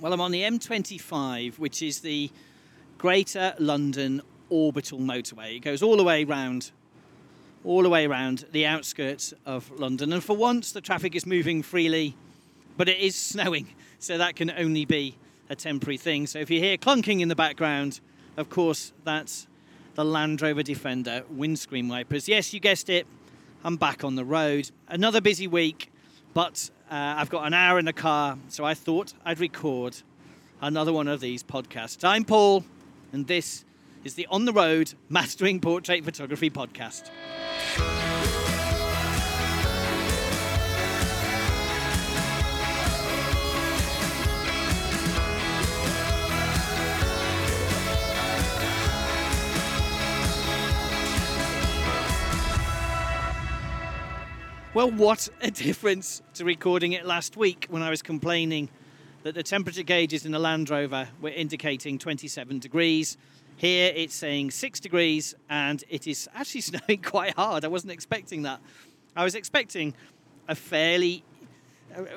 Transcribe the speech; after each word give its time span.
Well, 0.00 0.14
I'm 0.14 0.20
on 0.22 0.30
the 0.30 0.40
M25, 0.40 1.58
which 1.58 1.82
is 1.82 2.00
the 2.00 2.30
Greater 2.96 3.52
London 3.58 4.22
Orbital 4.48 4.98
Motorway. 4.98 5.56
It 5.56 5.60
goes 5.60 5.82
all 5.82 5.98
the 5.98 6.02
way 6.02 6.24
round, 6.24 6.70
all 7.64 7.82
the 7.82 7.90
way 7.90 8.06
around 8.06 8.46
the 8.50 8.64
outskirts 8.64 9.34
of 9.44 9.70
London. 9.78 10.14
And 10.14 10.24
for 10.24 10.34
once, 10.34 10.72
the 10.72 10.80
traffic 10.80 11.14
is 11.14 11.26
moving 11.26 11.62
freely, 11.62 12.16
but 12.78 12.88
it 12.88 12.96
is 12.96 13.14
snowing, 13.14 13.66
so 13.98 14.16
that 14.16 14.36
can 14.36 14.50
only 14.50 14.86
be 14.86 15.16
a 15.50 15.54
temporary 15.54 15.98
thing. 15.98 16.26
So 16.26 16.38
if 16.38 16.48
you 16.48 16.60
hear 16.60 16.78
clunking 16.78 17.20
in 17.20 17.28
the 17.28 17.36
background, 17.36 18.00
of 18.38 18.48
course, 18.48 18.94
that's 19.04 19.46
the 19.96 20.04
Land 20.04 20.40
Rover 20.40 20.62
Defender 20.62 21.24
windscreen 21.28 21.88
wipers. 21.88 22.26
Yes, 22.26 22.54
you 22.54 22.60
guessed 22.60 22.88
it, 22.88 23.06
I'm 23.64 23.76
back 23.76 24.02
on 24.02 24.14
the 24.14 24.24
road. 24.24 24.70
Another 24.88 25.20
busy 25.20 25.46
week, 25.46 25.89
but 26.34 26.70
uh, 26.90 27.14
I've 27.18 27.30
got 27.30 27.46
an 27.46 27.54
hour 27.54 27.78
in 27.78 27.84
the 27.84 27.92
car, 27.92 28.38
so 28.48 28.64
I 28.64 28.74
thought 28.74 29.12
I'd 29.24 29.40
record 29.40 29.96
another 30.60 30.92
one 30.92 31.08
of 31.08 31.20
these 31.20 31.42
podcasts. 31.42 32.04
I'm 32.04 32.24
Paul, 32.24 32.64
and 33.12 33.26
this 33.26 33.64
is 34.04 34.14
the 34.14 34.26
On 34.30 34.44
the 34.44 34.52
Road 34.52 34.94
Mastering 35.08 35.60
Portrait 35.60 36.04
Photography 36.04 36.50
podcast. 36.50 37.10
Well, 54.72 54.92
what 54.92 55.28
a 55.42 55.50
difference 55.50 56.22
to 56.34 56.44
recording 56.44 56.92
it 56.92 57.04
last 57.04 57.36
week 57.36 57.66
when 57.70 57.82
I 57.82 57.90
was 57.90 58.02
complaining 58.02 58.68
that 59.24 59.34
the 59.34 59.42
temperature 59.42 59.82
gauges 59.82 60.24
in 60.24 60.30
the 60.30 60.38
Land 60.38 60.70
Rover 60.70 61.08
were 61.20 61.30
indicating 61.30 61.98
27 61.98 62.60
degrees. 62.60 63.16
Here 63.56 63.92
it's 63.92 64.14
saying 64.14 64.52
6 64.52 64.78
degrees 64.78 65.34
and 65.48 65.82
it 65.88 66.06
is 66.06 66.28
actually 66.36 66.60
snowing 66.60 67.02
quite 67.02 67.34
hard. 67.34 67.64
I 67.64 67.68
wasn't 67.68 67.90
expecting 67.90 68.42
that. 68.42 68.60
I 69.16 69.24
was 69.24 69.34
expecting 69.34 69.92
a 70.46 70.54
fairly 70.54 71.24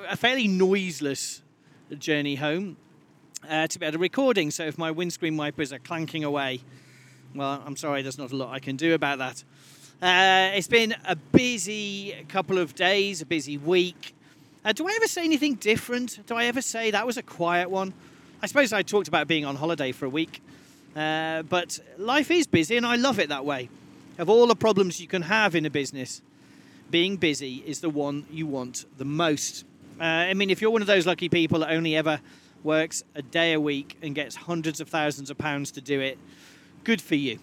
a 0.08 0.16
fairly 0.16 0.46
noiseless 0.46 1.42
journey 1.98 2.36
home 2.36 2.76
uh, 3.50 3.66
to 3.66 3.80
be 3.80 3.84
able 3.84 3.94
to 3.94 3.98
recording. 3.98 4.52
So 4.52 4.64
if 4.64 4.78
my 4.78 4.92
windscreen 4.92 5.36
wipers 5.36 5.72
are 5.72 5.80
clanking 5.80 6.22
away, 6.22 6.60
well, 7.34 7.60
I'm 7.66 7.74
sorry, 7.74 8.02
there's 8.02 8.16
not 8.16 8.30
a 8.30 8.36
lot 8.36 8.50
I 8.54 8.60
can 8.60 8.76
do 8.76 8.94
about 8.94 9.18
that. 9.18 9.42
Uh, 10.02 10.50
it's 10.54 10.68
been 10.68 10.94
a 11.06 11.16
busy 11.16 12.14
couple 12.28 12.58
of 12.58 12.74
days, 12.74 13.22
a 13.22 13.26
busy 13.26 13.56
week. 13.56 14.14
Uh, 14.64 14.72
do 14.72 14.86
I 14.86 14.92
ever 14.96 15.06
say 15.06 15.24
anything 15.24 15.54
different? 15.54 16.26
Do 16.26 16.34
I 16.34 16.46
ever 16.46 16.60
say 16.60 16.90
that 16.90 17.06
was 17.06 17.16
a 17.16 17.22
quiet 17.22 17.70
one? 17.70 17.94
I 18.42 18.46
suppose 18.46 18.72
I 18.72 18.82
talked 18.82 19.08
about 19.08 19.28
being 19.28 19.44
on 19.44 19.56
holiday 19.56 19.92
for 19.92 20.04
a 20.04 20.10
week, 20.10 20.42
uh, 20.96 21.42
but 21.42 21.78
life 21.96 22.30
is 22.30 22.46
busy 22.46 22.76
and 22.76 22.84
I 22.84 22.96
love 22.96 23.18
it 23.18 23.28
that 23.30 23.44
way. 23.44 23.70
Of 24.18 24.28
all 24.28 24.46
the 24.46 24.56
problems 24.56 25.00
you 25.00 25.06
can 25.06 25.22
have 25.22 25.54
in 25.54 25.64
a 25.64 25.70
business, 25.70 26.20
being 26.90 27.16
busy 27.16 27.62
is 27.66 27.80
the 27.80 27.90
one 27.90 28.26
you 28.30 28.46
want 28.46 28.84
the 28.98 29.04
most. 29.04 29.64
Uh, 29.98 30.04
I 30.04 30.34
mean, 30.34 30.50
if 30.50 30.60
you're 30.60 30.70
one 30.70 30.82
of 30.82 30.88
those 30.88 31.06
lucky 31.06 31.28
people 31.28 31.60
that 31.60 31.70
only 31.70 31.96
ever 31.96 32.20
works 32.62 33.04
a 33.14 33.22
day 33.22 33.52
a 33.52 33.60
week 33.60 33.96
and 34.02 34.14
gets 34.14 34.34
hundreds 34.34 34.80
of 34.80 34.88
thousands 34.88 35.30
of 35.30 35.38
pounds 35.38 35.70
to 35.72 35.80
do 35.80 36.00
it, 36.00 36.18
good 36.82 37.00
for 37.00 37.14
you. 37.14 37.38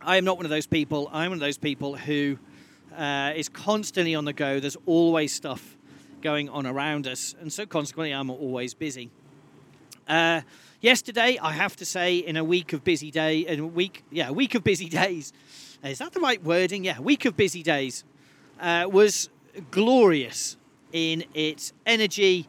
I 0.00 0.16
am 0.16 0.24
not 0.24 0.36
one 0.36 0.46
of 0.46 0.50
those 0.50 0.66
people. 0.66 1.08
I'm 1.12 1.30
one 1.30 1.38
of 1.38 1.40
those 1.40 1.58
people 1.58 1.96
who 1.96 2.38
uh, 2.96 3.32
is 3.34 3.48
constantly 3.48 4.14
on 4.14 4.24
the 4.24 4.32
go. 4.32 4.60
There's 4.60 4.76
always 4.86 5.32
stuff 5.32 5.76
going 6.22 6.48
on 6.48 6.66
around 6.66 7.06
us, 7.06 7.34
and 7.40 7.52
so 7.52 7.66
consequently, 7.66 8.12
I'm 8.12 8.30
always 8.30 8.74
busy. 8.74 9.10
Uh, 10.08 10.42
yesterday, 10.80 11.38
I 11.42 11.52
have 11.52 11.74
to 11.76 11.84
say, 11.84 12.18
in 12.18 12.36
a 12.36 12.44
week 12.44 12.72
of 12.72 12.84
busy 12.84 13.10
day, 13.10 13.40
in 13.40 13.60
a 13.60 13.66
week, 13.66 14.04
yeah, 14.10 14.28
a 14.28 14.32
week 14.32 14.54
of 14.54 14.62
busy 14.62 14.88
days. 14.88 15.32
Is 15.82 15.98
that 15.98 16.12
the 16.12 16.20
right 16.20 16.42
wording? 16.42 16.84
Yeah, 16.84 17.00
week 17.00 17.24
of 17.24 17.36
busy 17.36 17.64
days 17.64 18.04
uh, 18.60 18.86
was 18.90 19.28
glorious 19.70 20.56
in 20.92 21.24
its 21.34 21.72
energy 21.86 22.46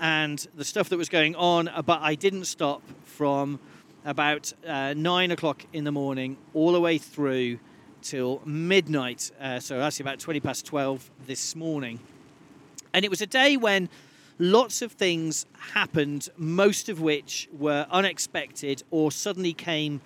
and 0.00 0.44
the 0.56 0.64
stuff 0.64 0.88
that 0.88 0.96
was 0.96 1.08
going 1.08 1.36
on, 1.36 1.70
but 1.86 2.00
I 2.00 2.14
didn't 2.16 2.46
stop 2.46 2.82
from 3.04 3.60
about 4.04 4.52
uh, 4.66 4.94
nine 4.96 5.30
o'clock 5.30 5.64
in 5.72 5.84
the 5.84 5.92
morning, 5.92 6.36
all 6.54 6.72
the 6.72 6.80
way 6.80 6.98
through 6.98 7.58
till 8.02 8.40
midnight. 8.44 9.30
Uh, 9.40 9.60
so 9.60 9.80
actually 9.80 10.04
about 10.04 10.18
20 10.18 10.40
past 10.40 10.66
12 10.66 11.10
this 11.26 11.54
morning. 11.54 12.00
And 12.92 13.04
it 13.04 13.10
was 13.10 13.20
a 13.20 13.26
day 13.26 13.56
when 13.56 13.88
lots 14.38 14.82
of 14.82 14.92
things 14.92 15.46
happened, 15.74 16.28
most 16.36 16.88
of 16.88 17.00
which 17.00 17.48
were 17.52 17.86
unexpected 17.90 18.82
or 18.90 19.12
suddenly 19.12 19.52
came 19.52 20.00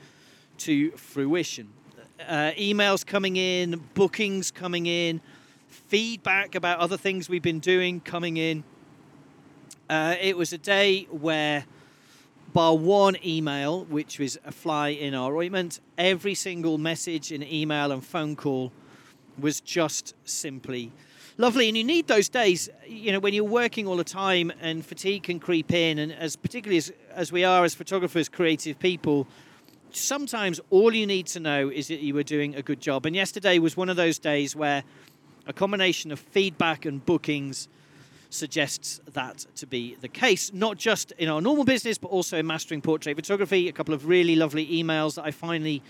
to 0.59 0.91
fruition. 0.93 1.69
Uh, 2.21 2.53
emails 2.59 3.05
coming 3.05 3.37
in, 3.37 3.83
bookings 3.95 4.51
coming 4.51 4.87
in, 4.87 5.21
feedback 5.69 6.55
about 6.55 6.79
other 6.79 6.97
things 6.97 7.29
we've 7.29 7.43
been 7.43 7.61
doing 7.61 8.01
coming 8.01 8.37
in. 8.37 8.65
Uh, 9.89 10.17
it 10.21 10.37
was 10.37 10.53
a 10.53 10.59
day 10.59 11.07
where 11.11 11.65
bar 12.55 12.77
one 12.77 13.17
email, 13.27 13.85
which 13.87 14.19
was 14.19 14.39
a 14.47 14.53
fly 14.53 14.89
in 14.89 15.13
our 15.13 15.37
ointment, 15.37 15.81
every 15.99 16.35
single 16.35 16.79
message 16.79 17.33
and 17.33 17.45
email 17.45 17.93
and 17.93 18.03
phone 18.03 18.37
call 18.37 18.73
was 19.39 19.61
just 19.61 20.15
simply 20.25 20.93
lovely. 21.37 21.69
And 21.69 21.77
you 21.77 21.83
need 21.83 22.07
those 22.07 22.29
days, 22.29 22.71
you 22.87 23.11
know, 23.11 23.19
when 23.19 23.35
you're 23.35 23.45
working 23.45 23.89
all 23.89 23.97
the 23.97 24.05
time 24.05 24.53
and 24.61 24.87
fatigue 24.87 25.25
can 25.25 25.41
creep 25.41 25.73
in, 25.73 25.99
and 25.99 26.13
as 26.13 26.37
particularly 26.37 26.79
as, 26.79 26.93
as 27.11 27.33
we 27.33 27.43
are 27.43 27.65
as 27.65 27.75
photographers, 27.75 28.29
creative 28.29 28.79
people, 28.79 29.27
sometimes 29.91 30.61
all 30.71 30.95
you 30.95 31.09
need 31.09 31.27
to 31.27 31.41
know 31.41 31.69
is 31.69 31.89
that 31.89 32.01
you 32.01 32.15
were 32.15 32.23
doing 32.23 32.55
a 32.55 32.63
good 32.63 32.81
job. 32.81 33.05
And 33.05 33.17
yesterday 33.17 33.59
was 33.59 33.77
one 33.77 33.89
of 33.89 33.97
those 33.97 34.21
days 34.21 34.55
where 34.55 34.85
a 35.49 35.53
combination 35.53 36.13
of 36.13 36.21
feedback 36.21 36.87
and 36.87 37.05
bookings 37.05 37.69
suggests 38.35 39.01
that 39.13 39.47
to 39.57 39.67
be 39.67 39.97
the 40.01 40.09
case, 40.09 40.53
not 40.53 40.77
just 40.77 41.13
in 41.13 41.29
our 41.29 41.41
normal 41.41 41.65
business, 41.65 41.99
but 41.99 42.09
also 42.09 42.39
in 42.39 42.47
mastering 42.47 42.83
portrait 42.83 43.17
photography. 43.17 43.69
A 43.69 43.73
couple 43.73 43.95
of 43.95 44.07
really 44.07 44.37
lovely 44.37 44.67
emails 44.67 45.15
that 45.15 45.25
I 45.25 45.31
finally 45.31 45.83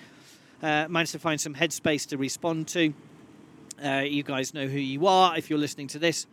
uh, 0.62 0.86
managed 0.88 1.12
to 1.12 1.18
find 1.18 1.40
some 1.40 1.54
headspace 1.54 2.06
to 2.08 2.16
respond 2.16 2.68
to. 2.68 2.94
Uh, 3.84 4.02
you 4.06 4.22
guys 4.22 4.54
know 4.54 4.66
who 4.66 4.78
you 4.78 5.06
are 5.06 5.36
if 5.36 5.50
you're 5.50 5.58
listening 5.58 5.88
to 5.88 5.98
this. 5.98 6.26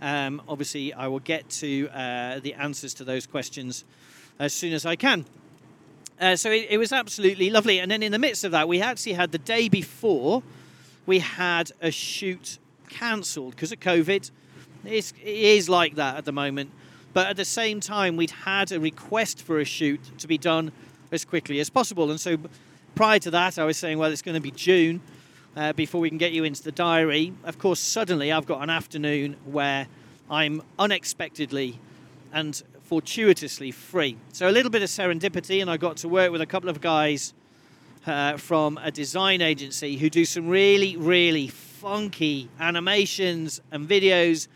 Um, 0.00 0.40
obviously, 0.48 0.94
I 0.94 1.08
will 1.08 1.18
get 1.18 1.48
to 1.50 1.88
uh, 1.88 2.40
the 2.40 2.54
answers 2.54 2.94
to 2.94 3.04
those 3.04 3.26
questions 3.26 3.84
as 4.38 4.54
soon 4.54 4.72
as 4.72 4.86
I 4.86 4.96
can. 4.96 5.26
Uh, 6.20 6.36
so 6.36 6.50
it, 6.50 6.66
it 6.70 6.78
was 6.78 6.92
absolutely 6.92 7.50
lovely. 7.50 7.80
And 7.80 7.90
then 7.90 8.02
in 8.02 8.12
the 8.12 8.18
midst 8.18 8.44
of 8.44 8.52
that, 8.52 8.68
we 8.68 8.80
actually 8.80 9.14
had 9.14 9.32
the 9.32 9.38
day 9.38 9.68
before, 9.68 10.42
we 11.06 11.18
had 11.18 11.72
a 11.80 11.90
shoot 11.90 12.58
cancelled 12.88 13.54
because 13.54 13.72
of 13.72 13.80
COVID. 13.80 14.30
It's, 14.84 15.12
it 15.22 15.28
is 15.28 15.68
like 15.68 15.96
that 15.96 16.16
at 16.16 16.24
the 16.24 16.32
moment. 16.32 16.70
But 17.12 17.26
at 17.26 17.36
the 17.36 17.44
same 17.44 17.80
time, 17.80 18.16
we'd 18.16 18.30
had 18.30 18.72
a 18.72 18.80
request 18.80 19.42
for 19.42 19.58
a 19.58 19.64
shoot 19.64 20.00
to 20.18 20.28
be 20.28 20.38
done 20.38 20.72
as 21.10 21.24
quickly 21.24 21.58
as 21.60 21.68
possible. 21.68 22.10
And 22.10 22.20
so 22.20 22.38
prior 22.94 23.18
to 23.20 23.30
that, 23.32 23.58
I 23.58 23.64
was 23.64 23.76
saying, 23.76 23.98
well, 23.98 24.12
it's 24.12 24.22
going 24.22 24.36
to 24.36 24.40
be 24.40 24.52
June 24.52 25.00
uh, 25.56 25.72
before 25.72 26.00
we 26.00 26.08
can 26.08 26.18
get 26.18 26.32
you 26.32 26.44
into 26.44 26.62
the 26.62 26.72
diary. 26.72 27.32
Of 27.44 27.58
course, 27.58 27.80
suddenly 27.80 28.30
I've 28.30 28.46
got 28.46 28.62
an 28.62 28.70
afternoon 28.70 29.36
where 29.44 29.88
I'm 30.30 30.62
unexpectedly 30.78 31.78
and 32.32 32.62
fortuitously 32.84 33.72
free. 33.72 34.16
So 34.32 34.48
a 34.48 34.52
little 34.52 34.70
bit 34.70 34.82
of 34.82 34.88
serendipity, 34.88 35.60
and 35.60 35.70
I 35.70 35.76
got 35.76 35.96
to 35.98 36.08
work 36.08 36.30
with 36.30 36.40
a 36.40 36.46
couple 36.46 36.70
of 36.70 36.80
guys 36.80 37.34
uh, 38.06 38.36
from 38.36 38.78
a 38.82 38.90
design 38.90 39.42
agency 39.42 39.96
who 39.96 40.08
do 40.08 40.24
some 40.24 40.48
really, 40.48 40.96
really 40.96 41.48
funky 41.48 42.48
animations 42.58 43.60
and 43.72 43.88
videos 43.88 44.48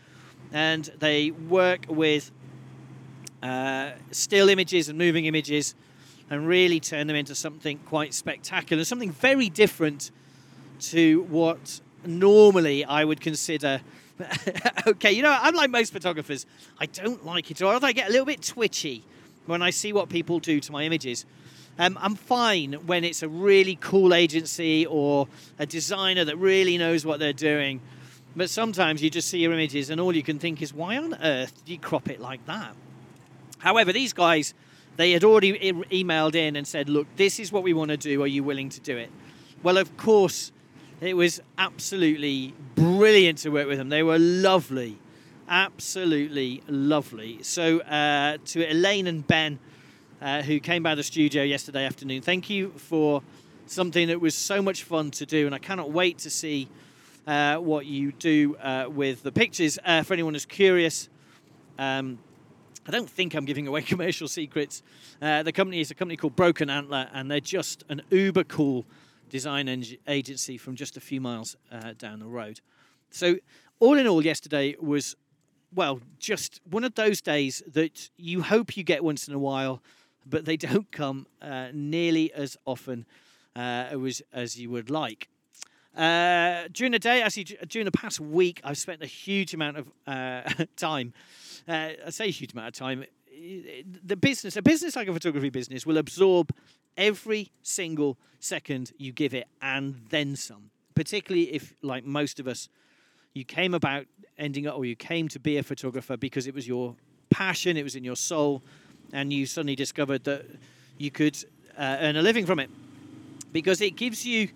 and 0.51 0.85
they 0.99 1.31
work 1.31 1.85
with 1.89 2.31
uh, 3.43 3.91
still 4.11 4.49
images 4.49 4.89
and 4.89 4.97
moving 4.97 5.25
images 5.25 5.75
and 6.29 6.47
really 6.47 6.79
turn 6.79 7.07
them 7.07 7.15
into 7.15 7.35
something 7.35 7.77
quite 7.85 8.13
spectacular, 8.13 8.83
something 8.83 9.11
very 9.11 9.49
different 9.49 10.11
to 10.79 11.23
what 11.23 11.79
normally 12.05 12.83
I 12.83 13.05
would 13.05 13.21
consider. 13.21 13.81
okay, 14.87 15.11
you 15.11 15.21
know, 15.21 15.37
unlike 15.43 15.69
most 15.69 15.93
photographers, 15.93 16.45
I 16.79 16.87
don't 16.87 17.25
like 17.25 17.51
it, 17.51 17.61
or 17.61 17.77
I 17.83 17.91
get 17.91 18.09
a 18.09 18.11
little 18.11 18.25
bit 18.25 18.41
twitchy 18.41 19.03
when 19.45 19.61
I 19.61 19.69
see 19.69 19.93
what 19.93 20.09
people 20.09 20.39
do 20.39 20.59
to 20.59 20.71
my 20.71 20.83
images. 20.83 21.25
Um, 21.77 21.99
I'm 22.01 22.15
fine 22.15 22.73
when 22.85 23.03
it's 23.03 23.21
a 23.21 23.27
really 23.27 23.77
cool 23.81 24.13
agency 24.13 24.85
or 24.85 25.27
a 25.59 25.65
designer 25.65 26.23
that 26.23 26.37
really 26.37 26.77
knows 26.77 27.05
what 27.05 27.19
they're 27.19 27.33
doing 27.33 27.81
but 28.35 28.49
sometimes 28.49 29.01
you 29.01 29.09
just 29.09 29.29
see 29.29 29.39
your 29.39 29.53
images 29.53 29.89
and 29.89 29.99
all 30.01 30.15
you 30.15 30.23
can 30.23 30.39
think 30.39 30.61
is, 30.61 30.73
why 30.73 30.97
on 30.97 31.15
earth 31.15 31.53
did 31.63 31.71
you 31.71 31.79
crop 31.79 32.09
it 32.09 32.19
like 32.19 32.45
that? 32.45 32.75
However, 33.59 33.93
these 33.93 34.13
guys, 34.13 34.53
they 34.97 35.11
had 35.11 35.23
already 35.23 35.49
e- 35.49 36.03
emailed 36.03 36.35
in 36.35 36.55
and 36.55 36.67
said, 36.67 36.89
look, 36.89 37.07
this 37.15 37.39
is 37.39 37.51
what 37.51 37.63
we 37.63 37.73
want 37.73 37.91
to 37.91 37.97
do. 37.97 38.21
Are 38.21 38.27
you 38.27 38.43
willing 38.43 38.69
to 38.69 38.79
do 38.81 38.97
it? 38.97 39.09
Well, 39.63 39.77
of 39.77 39.95
course, 39.97 40.51
it 41.01 41.15
was 41.15 41.41
absolutely 41.57 42.53
brilliant 42.75 43.39
to 43.39 43.49
work 43.49 43.67
with 43.67 43.77
them. 43.77 43.89
They 43.89 44.03
were 44.03 44.19
lovely. 44.19 44.97
Absolutely 45.47 46.63
lovely. 46.67 47.41
So, 47.43 47.79
uh, 47.79 48.37
to 48.45 48.71
Elaine 48.71 49.07
and 49.07 49.25
Ben, 49.25 49.59
uh, 50.21 50.41
who 50.41 50.59
came 50.59 50.83
by 50.83 50.95
the 50.95 51.03
studio 51.03 51.43
yesterday 51.43 51.85
afternoon, 51.85 52.21
thank 52.21 52.49
you 52.49 52.71
for 52.77 53.21
something 53.67 54.07
that 54.07 54.21
was 54.21 54.35
so 54.35 54.61
much 54.61 54.83
fun 54.83 55.11
to 55.11 55.25
do, 55.25 55.45
and 55.45 55.53
I 55.53 55.59
cannot 55.59 55.91
wait 55.91 56.17
to 56.19 56.29
see 56.29 56.67
uh, 57.27 57.57
what 57.57 57.85
you 57.85 58.11
do 58.11 58.55
uh, 58.57 58.85
with 58.89 59.23
the 59.23 59.31
pictures. 59.31 59.79
Uh, 59.83 60.03
for 60.03 60.13
anyone 60.13 60.33
who's 60.33 60.45
curious, 60.45 61.09
um, 61.79 62.19
I 62.87 62.91
don't 62.91 63.09
think 63.09 63.33
I'm 63.33 63.45
giving 63.45 63.67
away 63.67 63.81
commercial 63.83 64.27
secrets. 64.27 64.83
Uh, 65.21 65.43
the 65.43 65.51
company 65.51 65.79
is 65.79 65.91
a 65.91 65.95
company 65.95 66.17
called 66.17 66.35
Broken 66.35 66.69
Antler, 66.69 67.09
and 67.13 67.29
they're 67.29 67.39
just 67.39 67.83
an 67.89 68.01
uber 68.09 68.43
cool 68.43 68.85
design 69.29 69.83
agency 70.07 70.57
from 70.57 70.75
just 70.75 70.97
a 70.97 71.01
few 71.01 71.19
miles 71.19 71.55
uh, 71.71 71.93
down 71.97 72.19
the 72.19 72.27
road. 72.27 72.61
So, 73.09 73.37
all 73.79 73.97
in 73.97 74.07
all, 74.07 74.23
yesterday 74.23 74.75
was, 74.79 75.15
well, 75.73 75.99
just 76.19 76.61
one 76.69 76.83
of 76.83 76.95
those 76.95 77.21
days 77.21 77.61
that 77.73 78.09
you 78.17 78.43
hope 78.43 78.77
you 78.77 78.83
get 78.83 79.03
once 79.03 79.27
in 79.27 79.33
a 79.33 79.39
while, 79.39 79.81
but 80.25 80.45
they 80.45 80.57
don't 80.67 80.91
come 80.91 81.27
nearly 81.73 82.31
as 82.33 82.57
often 82.65 83.05
uh, 83.55 83.87
as 84.33 84.59
you 84.59 84.69
would 84.69 84.89
like. 84.89 85.27
Uh, 85.95 86.67
during 86.73 86.91
the 86.91 86.99
day, 86.99 87.21
actually, 87.21 87.45
during 87.67 87.85
the 87.85 87.91
past 87.91 88.19
week, 88.19 88.59
I've 88.63 88.77
spent 88.77 89.01
a 89.01 89.05
huge 89.05 89.53
amount 89.53 89.77
of 89.77 89.91
uh, 90.05 90.41
time. 90.75 91.13
Uh, 91.67 91.91
I 92.05 92.09
say 92.09 92.25
a 92.25 92.31
huge 92.31 92.53
amount 92.53 92.67
of 92.67 92.73
time. 92.73 93.05
The 94.03 94.15
business, 94.15 94.55
a 94.57 94.61
business 94.61 94.95
like 94.95 95.07
a 95.07 95.13
photography 95.13 95.49
business, 95.49 95.85
will 95.85 95.97
absorb 95.97 96.53
every 96.97 97.51
single 97.63 98.17
second 98.39 98.91
you 98.97 99.11
give 99.11 99.33
it 99.33 99.47
and 99.61 100.01
then 100.09 100.35
some. 100.35 100.69
Particularly 100.95 101.53
if, 101.53 101.73
like 101.81 102.05
most 102.05 102.39
of 102.39 102.47
us, 102.47 102.69
you 103.33 103.43
came 103.43 103.73
about 103.73 104.05
ending 104.37 104.67
up 104.67 104.77
or 104.77 104.85
you 104.85 104.95
came 104.95 105.27
to 105.29 105.39
be 105.39 105.57
a 105.57 105.63
photographer 105.63 106.17
because 106.17 106.47
it 106.47 106.53
was 106.53 106.67
your 106.67 106.95
passion, 107.29 107.77
it 107.77 107.83
was 107.83 107.95
in 107.95 108.03
your 108.03 108.15
soul, 108.15 108.63
and 109.11 109.31
you 109.31 109.45
suddenly 109.45 109.75
discovered 109.75 110.23
that 110.25 110.45
you 110.97 111.11
could 111.11 111.37
uh, 111.77 111.97
earn 111.99 112.15
a 112.15 112.21
living 112.21 112.45
from 112.45 112.59
it 112.59 112.69
because 113.51 113.81
it 113.81 113.95
gives 113.95 114.25
you 114.25 114.49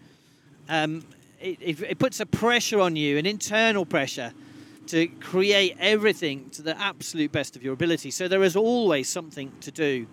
um, 0.69 1.03
it, 1.41 1.81
it, 1.81 1.99
puts 1.99 2.19
a 2.19 2.25
pressure 2.25 2.79
on 2.79 2.95
you, 2.95 3.17
an 3.17 3.25
internal 3.25 3.85
pressure, 3.85 4.33
to 4.87 5.07
create 5.07 5.77
everything 5.79 6.49
to 6.51 6.61
the 6.61 6.79
absolute 6.79 7.31
best 7.31 7.55
of 7.55 7.63
your 7.63 7.73
ability. 7.73 8.11
So 8.11 8.27
there 8.27 8.43
is 8.43 8.55
always 8.55 9.07
something 9.07 9.51
to 9.61 9.71
do. 9.71 10.07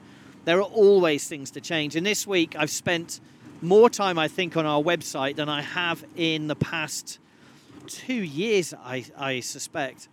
There 0.45 0.59
are 0.59 0.63
always 0.63 1.27
things 1.27 1.51
to 1.53 1.61
change. 1.61 1.97
And 1.97 2.07
this 2.07 2.27
week, 2.27 2.55
I've 2.57 2.71
spent 2.71 3.21
more 3.63 3.89
time, 3.89 4.19
I 4.19 4.29
think, 4.29 4.57
on 4.57 4.67
our 4.67 4.83
website 4.83 5.37
than 5.37 5.49
I 5.49 5.63
have 5.63 6.05
in 6.15 6.47
the 6.47 6.57
past 6.57 7.19
two 7.87 8.15
years, 8.15 8.75
I, 8.75 9.05
I 9.17 9.41
suspect. 9.41 10.09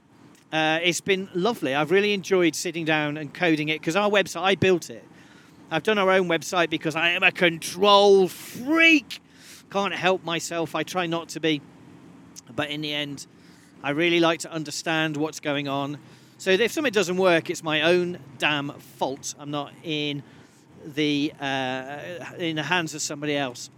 Uh, 0.52 0.80
it's 0.84 1.02
been 1.02 1.28
lovely. 1.34 1.74
I've 1.74 1.92
really 1.92 2.14
enjoyed 2.14 2.56
sitting 2.56 2.86
down 2.86 3.18
and 3.18 3.34
coding 3.34 3.70
it 3.70 3.80
because 3.80 3.96
our 3.96 4.10
website, 4.10 4.44
I 4.44 4.56
built 4.56 4.90
it. 4.90 5.04
I've 5.72 5.84
done 5.84 5.98
our 5.98 6.12
own 6.12 6.28
website 6.28 6.70
because 6.70 6.96
I 6.96 7.10
am 7.10 7.24
a 7.24 7.32
control 7.32 8.28
freak 8.28 9.20
can't 9.74 9.96
help 9.96 10.24
myself. 10.24 10.76
I 10.76 10.84
try 10.84 11.08
not 11.08 11.30
to 11.30 11.40
be. 11.40 11.60
But 12.56 12.70
in 12.70 12.82
the 12.82 12.94
end, 12.94 13.26
I 13.82 13.90
really 13.90 14.20
like 14.20 14.42
to 14.42 14.52
understand 14.52 15.18
what's 15.18 15.40
going 15.40 15.68
on. 15.68 15.98
So 16.38 16.52
if 16.52 16.72
something 16.72 16.94
doesn't 16.94 17.18
work, 17.18 17.50
it's 17.50 17.64
my 17.64 17.82
own 17.82 18.20
damn 18.38 18.70
fault. 18.70 19.34
I'm 19.40 19.50
not 19.50 19.74
in 19.84 20.22
the 20.86 21.34
uh, 21.40 21.98
in 22.38 22.58
the 22.58 22.64
hands 22.64 22.94
of 22.94 23.02
somebody 23.02 23.36
else. 23.36 23.72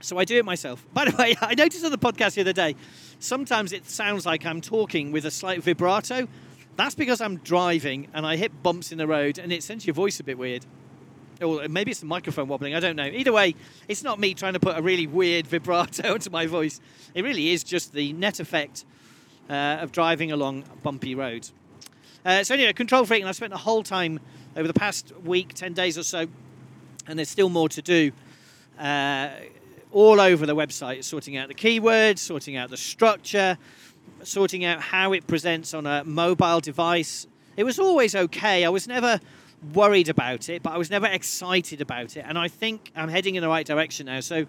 So 0.00 0.18
I 0.18 0.26
do 0.26 0.36
it 0.36 0.44
myself. 0.44 0.84
By 0.92 1.06
the 1.06 1.16
way, 1.16 1.34
I 1.40 1.54
noticed 1.54 1.84
on 1.86 1.90
the 1.90 1.96
podcast 1.96 2.34
the 2.34 2.42
other 2.42 2.52
day, 2.52 2.76
sometimes 3.18 3.72
it 3.72 3.88
sounds 3.88 4.26
like 4.26 4.44
I'm 4.44 4.60
talking 4.60 5.10
with 5.10 5.24
a 5.24 5.30
slight 5.30 5.62
vibrato. 5.62 6.28
That's 6.76 6.94
because 6.94 7.22
I'm 7.22 7.38
driving 7.38 8.08
and 8.12 8.26
I 8.26 8.36
hit 8.36 8.62
bumps 8.62 8.92
in 8.92 8.98
the 8.98 9.06
road 9.06 9.38
and 9.38 9.52
it 9.52 9.62
sends 9.62 9.86
your 9.86 9.94
voice 9.94 10.20
a 10.20 10.24
bit 10.24 10.36
weird 10.36 10.66
or 11.44 11.68
maybe 11.68 11.90
it's 11.90 12.00
the 12.00 12.06
microphone 12.06 12.48
wobbling. 12.48 12.74
I 12.74 12.80
don't 12.80 12.96
know. 12.96 13.06
Either 13.06 13.32
way, 13.32 13.54
it's 13.88 14.02
not 14.02 14.18
me 14.18 14.34
trying 14.34 14.54
to 14.54 14.60
put 14.60 14.76
a 14.76 14.82
really 14.82 15.06
weird 15.06 15.46
vibrato 15.48 16.14
into 16.14 16.30
my 16.30 16.46
voice. 16.46 16.80
It 17.14 17.22
really 17.22 17.50
is 17.50 17.62
just 17.62 17.92
the 17.92 18.12
net 18.14 18.40
effect 18.40 18.84
uh, 19.48 19.78
of 19.80 19.92
driving 19.92 20.32
along 20.32 20.64
bumpy 20.82 21.14
roads. 21.14 21.52
Uh, 22.24 22.42
so 22.42 22.54
anyway, 22.54 22.72
control 22.72 23.04
freak, 23.04 23.20
and 23.20 23.28
I've 23.28 23.36
spent 23.36 23.52
the 23.52 23.58
whole 23.58 23.82
time 23.82 24.18
over 24.56 24.66
the 24.66 24.74
past 24.74 25.12
week, 25.24 25.52
ten 25.54 25.74
days 25.74 25.98
or 25.98 26.02
so, 26.02 26.26
and 27.06 27.18
there's 27.18 27.28
still 27.28 27.50
more 27.50 27.68
to 27.68 27.82
do. 27.82 28.12
Uh, 28.78 29.28
all 29.92 30.20
over 30.20 30.44
the 30.44 30.56
website, 30.56 31.04
sorting 31.04 31.36
out 31.36 31.48
the 31.48 31.54
keywords, 31.54 32.18
sorting 32.18 32.56
out 32.56 32.68
the 32.68 32.76
structure, 32.76 33.56
sorting 34.24 34.64
out 34.64 34.80
how 34.80 35.12
it 35.12 35.26
presents 35.26 35.72
on 35.72 35.86
a 35.86 36.02
mobile 36.04 36.60
device. 36.60 37.28
It 37.56 37.64
was 37.64 37.78
always 37.78 38.16
okay. 38.16 38.64
I 38.64 38.68
was 38.68 38.88
never 38.88 39.20
worried 39.72 40.08
about 40.08 40.48
it, 40.48 40.62
but 40.62 40.72
I 40.72 40.78
was 40.78 40.90
never 40.90 41.06
excited 41.06 41.80
about 41.80 42.16
it. 42.16 42.24
And 42.26 42.38
I 42.38 42.48
think 42.48 42.90
I'm 42.94 43.08
heading 43.08 43.34
in 43.36 43.42
the 43.42 43.48
right 43.48 43.66
direction 43.66 44.06
now. 44.06 44.20
So 44.20 44.46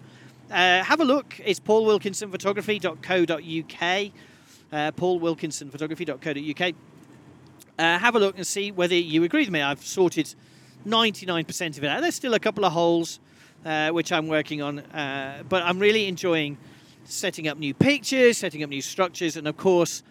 uh, 0.50 0.82
have 0.82 1.00
a 1.00 1.04
look. 1.04 1.40
It's 1.44 1.60
paulwilkinsonphotography.co.uk. 1.60 4.12
Uh, 4.72 4.90
paulwilkinsonphotography.co.uk. 4.92 6.74
Uh, 7.78 7.98
have 7.98 8.16
a 8.16 8.18
look 8.18 8.36
and 8.36 8.46
see 8.46 8.72
whether 8.72 8.94
you 8.94 9.24
agree 9.24 9.42
with 9.42 9.50
me. 9.50 9.60
I've 9.62 9.84
sorted 9.84 10.34
99% 10.86 11.78
of 11.78 11.84
it 11.84 11.88
out. 11.88 12.00
There's 12.00 12.14
still 12.14 12.34
a 12.34 12.40
couple 12.40 12.64
of 12.64 12.72
holes 12.72 13.20
uh, 13.64 13.90
which 13.90 14.12
I'm 14.12 14.28
working 14.28 14.62
on, 14.62 14.78
uh, 14.78 15.42
but 15.48 15.62
I'm 15.62 15.78
really 15.78 16.06
enjoying 16.06 16.58
setting 17.04 17.48
up 17.48 17.58
new 17.58 17.74
pictures, 17.74 18.38
setting 18.38 18.62
up 18.62 18.70
new 18.70 18.82
structures, 18.82 19.36
and 19.36 19.48
of 19.48 19.56
course, 19.56 20.02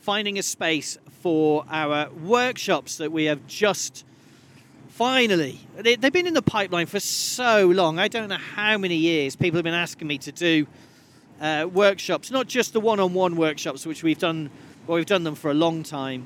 finding 0.00 0.38
a 0.38 0.42
space 0.42 0.98
for 1.22 1.64
our 1.70 2.10
workshops 2.10 2.98
that 2.98 3.12
we 3.12 3.24
have 3.24 3.46
just 3.46 4.04
Finally, 4.94 5.58
they, 5.76 5.96
have 6.00 6.12
been 6.12 6.24
in 6.24 6.34
the 6.34 6.40
pipeline 6.40 6.86
for 6.86 7.00
so 7.00 7.66
long. 7.66 7.98
I 7.98 8.06
don't 8.06 8.28
know 8.28 8.36
how 8.36 8.78
many 8.78 8.94
years 8.94 9.34
people 9.34 9.58
have 9.58 9.64
been 9.64 9.74
asking 9.74 10.06
me 10.06 10.18
to 10.18 10.30
do 10.30 10.68
uh, 11.40 11.68
workshops, 11.68 12.30
not 12.30 12.46
just 12.46 12.72
the 12.72 12.78
one-on-one 12.78 13.34
workshops, 13.34 13.84
which 13.84 14.04
we've 14.04 14.20
done. 14.20 14.50
Well, 14.86 14.94
we've 14.94 15.04
done 15.04 15.24
them 15.24 15.34
for 15.34 15.50
a 15.50 15.54
long 15.54 15.82
time, 15.82 16.24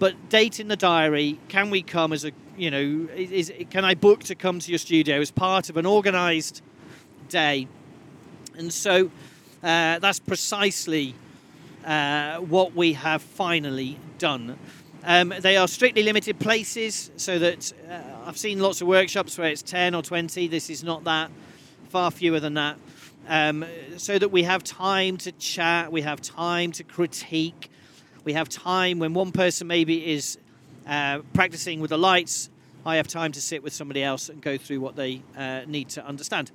but 0.00 0.28
date 0.28 0.58
in 0.58 0.66
the 0.66 0.76
diary. 0.76 1.38
Can 1.46 1.70
we 1.70 1.82
come 1.82 2.12
as 2.12 2.24
a 2.24 2.32
you 2.56 2.72
know? 2.72 3.08
Is, 3.14 3.52
can 3.70 3.84
I 3.84 3.94
book 3.94 4.24
to 4.24 4.34
come 4.34 4.58
to 4.58 4.72
your 4.72 4.78
studio 4.78 5.20
as 5.20 5.30
part 5.30 5.70
of 5.70 5.76
an 5.76 5.86
organised 5.86 6.62
day? 7.28 7.68
And 8.58 8.72
so 8.72 9.12
uh, 9.62 10.00
that's 10.00 10.18
precisely 10.18 11.14
uh, 11.84 12.38
what 12.38 12.74
we 12.74 12.94
have 12.94 13.22
finally 13.22 14.00
done. 14.18 14.58
Um, 15.02 15.32
they 15.40 15.56
are 15.56 15.66
strictly 15.66 16.02
limited 16.02 16.38
places, 16.38 17.10
so 17.16 17.38
that 17.38 17.72
uh, 17.88 18.00
I've 18.26 18.36
seen 18.36 18.58
lots 18.60 18.82
of 18.82 18.86
workshops 18.86 19.38
where 19.38 19.48
it's 19.48 19.62
10 19.62 19.94
or 19.94 20.02
20. 20.02 20.46
This 20.48 20.68
is 20.68 20.84
not 20.84 21.04
that, 21.04 21.30
far 21.88 22.10
fewer 22.10 22.38
than 22.38 22.54
that. 22.54 22.76
Um, 23.26 23.64
so 23.96 24.18
that 24.18 24.30
we 24.30 24.42
have 24.42 24.62
time 24.62 25.16
to 25.18 25.32
chat, 25.32 25.90
we 25.90 26.02
have 26.02 26.20
time 26.20 26.72
to 26.72 26.84
critique, 26.84 27.70
we 28.24 28.34
have 28.34 28.50
time 28.50 28.98
when 28.98 29.14
one 29.14 29.32
person 29.32 29.66
maybe 29.66 30.12
is 30.12 30.36
uh, 30.86 31.20
practicing 31.32 31.80
with 31.80 31.90
the 31.90 31.98
lights, 31.98 32.50
I 32.84 32.96
have 32.96 33.08
time 33.08 33.32
to 33.32 33.40
sit 33.40 33.62
with 33.62 33.72
somebody 33.72 34.02
else 34.02 34.28
and 34.28 34.42
go 34.42 34.58
through 34.58 34.80
what 34.80 34.96
they 34.96 35.22
uh, 35.36 35.62
need 35.66 35.88
to 35.90 36.04
understand. 36.04 36.50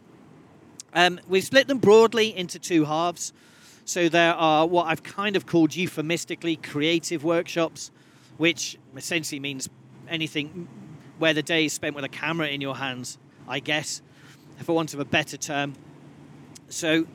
Um, 0.93 1.19
we've 1.27 1.43
split 1.43 1.67
them 1.67 1.79
broadly 1.79 2.35
into 2.35 2.59
two 2.59 2.85
halves. 2.85 3.33
So 3.85 4.09
there 4.09 4.33
are 4.33 4.67
what 4.67 4.87
I've 4.87 5.03
kind 5.03 5.35
of 5.35 5.45
called 5.45 5.75
euphemistically 5.75 6.55
creative 6.55 7.23
workshops 7.23 7.91
which 8.37 8.77
essentially 8.95 9.39
means 9.39 9.69
anything 10.09 10.67
where 11.17 11.33
the 11.33 11.43
day 11.43 11.65
is 11.65 11.73
spent 11.73 11.95
with 11.95 12.05
a 12.05 12.09
camera 12.09 12.47
in 12.47 12.61
your 12.61 12.75
hands, 12.75 13.17
I 13.47 13.59
guess, 13.59 14.01
for 14.63 14.73
want 14.73 14.93
of 14.93 14.99
a 14.99 15.05
better 15.05 15.37
term. 15.37 15.73
So 16.69 17.05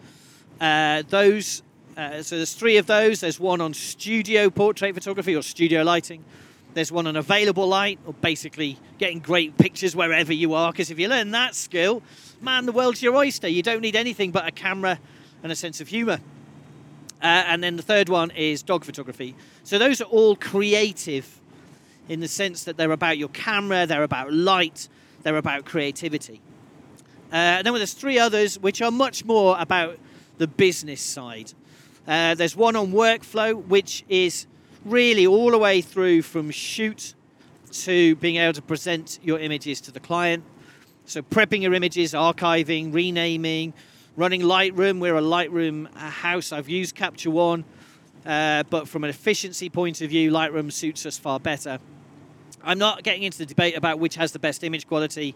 uh, 0.61 1.03
those, 1.09 1.63
uh, 1.97 2.23
so 2.23 2.37
there's 2.37 2.55
three 2.55 2.77
of 2.77 2.87
those. 2.87 3.21
There's 3.21 3.41
one 3.41 3.61
on 3.61 3.75
studio 3.75 4.51
portrait 4.51 4.95
photography 4.95 5.37
or 5.37 5.43
studio 5.43 5.83
lighting. 5.83 6.25
There's 6.73 6.93
one 6.93 7.07
on 7.09 7.17
available 7.17 7.67
light, 7.67 7.99
or 8.07 8.15
basically 8.15 8.79
getting 8.99 9.19
great 9.19 9.59
pictures 9.59 9.97
wherever 9.97 10.33
you 10.33 10.55
are. 10.55 10.71
Because 10.71 10.91
if 10.91 11.01
you 11.01 11.09
learn 11.09 11.33
that 11.33 11.57
skill, 11.57 12.03
man, 12.41 12.65
the 12.65 12.73
world's 12.73 13.03
your 13.03 13.17
oyster. 13.17 13.49
You 13.49 13.63
don't 13.63 13.81
need 13.81 13.97
anything 13.97 14.31
but 14.31 14.47
a 14.47 14.53
camera 14.53 15.01
and 15.43 15.51
a 15.51 15.57
sense 15.57 15.81
of 15.81 15.89
humour. 15.89 16.21
Uh, 17.23 17.45
and 17.47 17.63
then 17.63 17.77
the 17.77 17.83
third 17.83 18.09
one 18.09 18.31
is 18.31 18.63
dog 18.63 18.85
photography. 18.85 19.35
So 19.65 19.79
those 19.79 20.01
are 20.01 20.05
all 20.05 20.37
creative 20.37 21.41
in 22.09 22.21
the 22.21 22.29
sense 22.29 22.65
that 22.65 22.77
they're 22.77 22.93
about 22.93 23.19
your 23.19 23.29
camera, 23.29 23.87
they're 23.87 24.03
about 24.03 24.33
light, 24.33 24.89
they're 25.23 25.37
about 25.37 25.65
creativity. 25.65 26.41
Uh, 27.33 27.37
and 27.37 27.67
then 27.67 27.75
there's 27.75 27.93
three 27.93 28.19
others 28.19 28.59
which 28.59 28.83
are 28.83 28.91
much 28.91 29.25
more 29.25 29.57
about 29.59 29.99
the 30.39 30.49
business 30.49 31.01
side. 31.01 31.53
Uh, 32.09 32.35
there's 32.35 32.57
one 32.57 32.75
on 32.75 32.93
workflow, 32.93 33.55
which 33.67 34.05
is 34.09 34.47
really 34.85 35.27
all 35.27 35.51
the 35.51 35.59
way 35.59 35.81
through 35.81 36.23
from 36.23 36.51
shoot 36.51 37.15
to 37.71 38.17
being 38.17 38.37
able 38.37 38.55
to 38.55 38.63
present 38.63 39.21
your 39.23 39.39
images 39.39 39.81
to 39.83 39.93
the 39.93 40.01
client. 40.01 40.43
So 41.05 41.23
prepping 41.23 41.63
your 41.63 41.75
images, 41.75 42.13
archiving, 42.15 42.93
renaming, 42.93 43.75
running 44.17 44.43
Lightroom. 44.43 45.01
We're 45.01 45.17
a 45.17 45.23
Lightroom 45.23 45.93
house. 45.95 46.53
I've 46.53 46.69
used 46.69 46.95
Capture 46.95 47.31
One 47.31 47.65
uh, 48.27 48.65
but 48.69 48.89
from 48.89 49.05
an 49.05 49.11
efficiency 49.11 49.71
point 49.71 50.01
of 50.01 50.11
view, 50.11 50.31
Lightroom 50.31 50.71
suits 50.71 51.07
us 51.07 51.19
far 51.19 51.41
better. 51.41 51.79
I'm 52.63 52.79
not 52.79 53.03
getting 53.03 53.23
into 53.23 53.39
the 53.39 53.47
debate 53.47 53.77
about 53.77 53.99
which 53.99 54.17
has 54.17 54.33
the 54.33 54.39
best 54.39 54.63
image 54.63 54.87
quality 54.87 55.35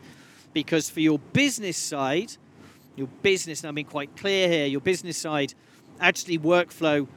because 0.53 0.91
for 0.91 1.01
your 1.01 1.19
business 1.19 1.77
side, 1.77 2.37
your 2.97 3.09
business, 3.23 3.61
and 3.61 3.69
I've 3.69 3.75
been 3.75 3.87
quite 3.87 4.15
clear 4.17 4.49
here, 4.49 4.67
your 4.67 4.83
business 4.83 5.17
side, 5.17 5.55
actually 5.99 6.39
workflow 6.39 7.09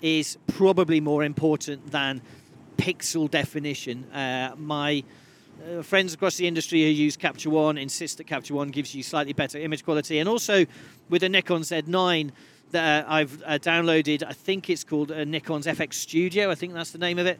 is 0.00 0.38
probably 0.46 1.00
more 1.00 1.24
important 1.24 1.90
than 1.90 2.22
pixel 2.76 3.28
definition. 3.28 4.04
Uh, 4.12 4.54
my 4.56 5.02
uh, 5.64 5.82
friends 5.82 6.14
across 6.14 6.36
the 6.36 6.46
industry 6.46 6.82
who 6.82 6.88
use 6.88 7.16
Capture 7.16 7.50
One 7.50 7.78
insist 7.78 8.18
that 8.18 8.24
Capture 8.24 8.54
One 8.54 8.68
gives 8.68 8.94
you 8.94 9.02
slightly 9.02 9.32
better 9.32 9.58
image 9.58 9.84
quality, 9.84 10.18
and 10.18 10.28
also 10.28 10.66
with 11.08 11.22
the 11.22 11.28
Nikon 11.28 11.62
Z9 11.62 12.30
that 12.72 13.06
uh, 13.06 13.10
I've 13.10 13.42
uh, 13.44 13.58
downloaded, 13.58 14.22
I 14.26 14.32
think 14.32 14.68
it's 14.70 14.84
called 14.84 15.12
uh, 15.12 15.24
Nikon's 15.24 15.66
NX 15.66 15.94
Studio. 15.94 16.50
I 16.50 16.54
think 16.54 16.74
that's 16.74 16.90
the 16.90 16.98
name 16.98 17.18
of 17.18 17.26
it. 17.26 17.38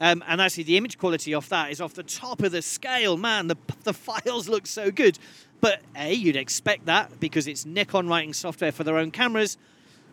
Um, 0.00 0.24
and 0.26 0.40
actually, 0.40 0.64
the 0.64 0.76
image 0.76 0.96
quality 0.96 1.34
off 1.34 1.48
that 1.50 1.70
is 1.70 1.80
off 1.80 1.94
the 1.94 2.02
top 2.02 2.42
of 2.42 2.52
the 2.52 2.62
scale. 2.62 3.16
Man, 3.16 3.48
the, 3.48 3.56
the 3.82 3.92
files 3.92 4.48
look 4.48 4.66
so 4.66 4.90
good. 4.90 5.18
But 5.60 5.82
A, 5.94 6.14
you'd 6.14 6.36
expect 6.36 6.86
that 6.86 7.20
because 7.20 7.46
it's 7.46 7.66
Nikon 7.66 8.08
writing 8.08 8.32
software 8.32 8.72
for 8.72 8.84
their 8.84 8.96
own 8.96 9.10
cameras. 9.10 9.58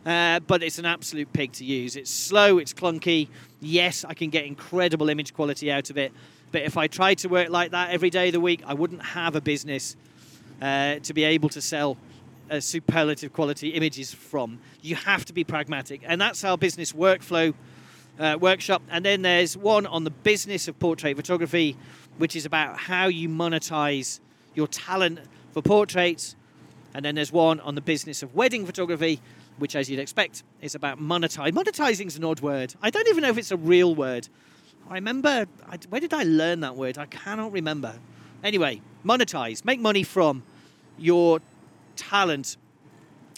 Uh, 0.05 0.39
but 0.41 0.63
it's 0.63 0.77
an 0.79 0.85
absolute 0.85 1.31
pig 1.33 1.51
to 1.53 1.65
use. 1.65 1.95
It's 1.95 2.11
slow, 2.11 2.59
it's 2.59 2.73
clunky. 2.73 3.27
Yes, 3.59 4.05
I 4.05 4.13
can 4.13 4.29
get 4.29 4.45
incredible 4.45 5.09
image 5.09 5.33
quality 5.33 5.71
out 5.71 5.89
of 5.89 5.97
it. 5.97 6.11
But 6.51 6.61
if 6.63 6.77
I 6.77 6.87
tried 6.87 7.19
to 7.19 7.29
work 7.29 7.49
like 7.49 7.71
that 7.71 7.91
every 7.91 8.09
day 8.09 8.27
of 8.27 8.33
the 8.33 8.39
week, 8.39 8.63
I 8.65 8.73
wouldn't 8.73 9.03
have 9.03 9.35
a 9.35 9.41
business 9.41 9.95
uh, 10.61 10.95
to 10.99 11.13
be 11.13 11.23
able 11.23 11.49
to 11.49 11.61
sell 11.61 11.97
uh, 12.49 12.59
superlative 12.59 13.33
quality 13.33 13.69
images 13.69 14.13
from. 14.13 14.59
You 14.81 14.95
have 14.95 15.25
to 15.25 15.33
be 15.33 15.43
pragmatic. 15.43 16.01
And 16.05 16.19
that's 16.19 16.43
our 16.43 16.57
business 16.57 16.93
workflow 16.93 17.53
uh, 18.19 18.37
workshop. 18.39 18.81
And 18.89 19.05
then 19.05 19.21
there's 19.21 19.57
one 19.57 19.85
on 19.85 20.03
the 20.03 20.09
business 20.09 20.67
of 20.67 20.79
portrait 20.79 21.15
photography, 21.15 21.75
which 22.17 22.35
is 22.35 22.45
about 22.45 22.77
how 22.77 23.07
you 23.07 23.29
monetize 23.29 24.19
your 24.55 24.67
talent 24.67 25.19
for 25.51 25.61
portraits. 25.61 26.35
And 26.93 27.03
then 27.05 27.15
there's 27.15 27.31
one 27.31 27.59
on 27.59 27.75
the 27.75 27.81
business 27.81 28.23
of 28.23 28.33
wedding 28.33 28.65
photography, 28.65 29.19
which, 29.57 29.75
as 29.75 29.89
you'd 29.89 29.99
expect, 29.99 30.43
is 30.61 30.75
about 30.75 30.99
monetize. 30.99 31.51
Monetizing 31.51 32.07
is 32.07 32.17
an 32.17 32.23
odd 32.23 32.39
word. 32.39 32.73
I 32.81 32.89
don't 32.89 33.07
even 33.07 33.23
know 33.23 33.29
if 33.29 33.37
it's 33.37 33.51
a 33.51 33.57
real 33.57 33.93
word. 33.93 34.29
I 34.89 34.95
remember, 34.95 35.45
I, 35.67 35.77
where 35.89 35.99
did 35.99 36.13
I 36.13 36.23
learn 36.23 36.61
that 36.61 36.75
word? 36.75 36.97
I 36.97 37.05
cannot 37.07 37.51
remember. 37.51 37.93
Anyway, 38.43 38.81
monetize, 39.05 39.65
make 39.65 39.79
money 39.79 40.03
from 40.03 40.43
your 40.97 41.41
talent. 41.97 42.55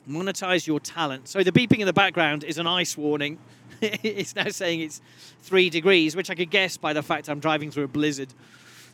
Monetize 0.08 0.68
your 0.68 0.80
talent. 0.80 1.28
So 1.28 1.42
the 1.42 1.52
beeping 1.52 1.80
in 1.80 1.88
the 1.88 1.94
background 1.94 2.44
is 2.44 2.60
an 2.60 2.68
ice 2.68 2.96
warning. 2.96 3.40
it's 3.82 4.36
now 4.36 4.50
saying 4.50 4.82
it's 4.82 5.02
three 5.42 5.70
degrees, 5.70 6.16
which 6.16 6.30
I 6.30 6.36
could 6.36 6.52
guess 6.52 6.78
by 6.78 6.94
the 6.94 7.02
fact 7.02 7.30
I'm 7.30 7.40
driving 7.40 7.72
through 7.72 7.86
a 7.86 7.88
blizzard. 7.88 8.30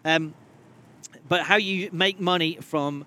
Um, 0.05 0.33
but 1.27 1.41
how 1.41 1.57
you 1.57 1.89
make 1.91 2.19
money 2.19 2.57
from 2.61 3.05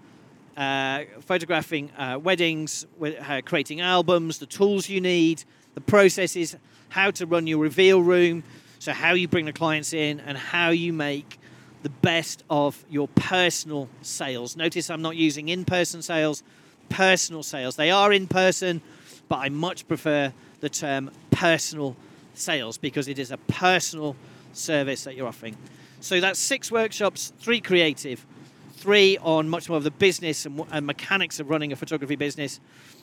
uh, 0.59 1.05
photographing 1.21 1.91
uh, 1.93 2.19
weddings, 2.21 2.85
uh, 3.01 3.41
creating 3.45 3.81
albums, 3.81 4.39
the 4.39 4.47
tools 4.47 4.89
you 4.89 5.01
need, 5.01 5.45
the 5.75 5.81
processes, 5.81 6.57
how 6.91 7.11
to 7.13 7.27
run 7.27 7.47
your 7.47 7.59
reveal 7.59 8.03
room, 8.03 8.43
so 8.89 8.95
how 8.95 9.13
you 9.13 9.29
bring 9.29 9.45
the 9.45 9.53
clients 9.53 9.93
in, 9.93 10.19
and 10.21 10.39
how 10.39 10.71
you 10.71 10.95
make 10.95 11.39
the 11.83 11.91
best 11.91 12.43
of 12.49 12.83
your 12.89 13.07
personal 13.09 13.87
sales. 14.01 14.57
Notice 14.57 14.89
I'm 14.89 15.03
not 15.03 15.15
using 15.15 15.51
in 15.51 15.67
person 15.67 16.01
sales, 16.01 16.43
personal 16.89 17.43
sales. 17.43 17.77
They 17.77 17.91
are 17.91 18.15
in 18.15 18.27
person, 18.27 18.81
but 19.29 19.41
I 19.41 19.51
much 19.51 19.87
prefer 19.89 20.33
the 20.61 20.71
term 20.71 21.11
personal 21.31 21.97
sales 22.33 22.79
because 22.79 23.09
it 23.09 23.19
is 23.19 23.31
a 23.31 23.37
personal 23.37 24.17
service 24.55 25.05
that 25.05 25.15
you're 25.15 25.29
offering. 25.29 25.59
So 26.01 26.19
that's 26.19 26.39
six 26.39 26.73
workshops, 26.73 27.35
three 27.39 27.61
creative, 27.61 28.25
three 28.73 29.19
on 29.19 29.51
much 29.51 29.69
more 29.69 29.77
of 29.77 29.85
the 29.85 29.91
business 29.91 30.47
and, 30.47 30.65
and 30.71 30.87
mechanics 30.87 31.39
of 31.41 31.51
running 31.51 31.73
a 31.73 31.77
photography 31.77 32.17
business. 32.17 32.59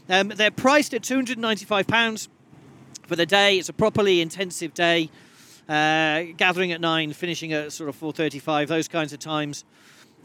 Um, 0.09 0.29
they're 0.29 0.49
priced 0.49 0.95
at 0.95 1.03
£295 1.03 2.27
for 3.05 3.15
the 3.15 3.27
day. 3.27 3.59
It's 3.59 3.69
a 3.69 3.73
properly 3.73 4.19
intensive 4.19 4.73
day, 4.73 5.11
gathering 5.67 6.71
at 6.71 6.81
nine, 6.81 7.13
finishing 7.13 7.53
at 7.53 7.71
sort 7.71 7.89
of 7.89 7.95
4:35, 7.95 8.67
those 8.67 8.87
kinds 8.87 9.13
of 9.13 9.19
times. 9.19 9.63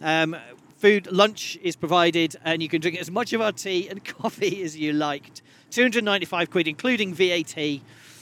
Um, 0.01 0.37
food, 0.79 1.11
lunch 1.13 1.59
is 1.63 1.77
provided, 1.77 2.37
and 2.45 2.63
you 2.63 2.69
can 2.69 2.81
drink 2.81 2.99
as 2.99 3.11
much 3.11 3.33
of 3.33 3.41
our 3.41 3.53
tea 3.53 3.89
and 3.89 4.05
coffee 4.19 4.63
as 4.63 4.77
you 4.77 4.93
liked. 4.93 5.43
295 5.71 6.51
quid, 6.51 6.67
including 6.67 7.15
VAT. 7.15 7.81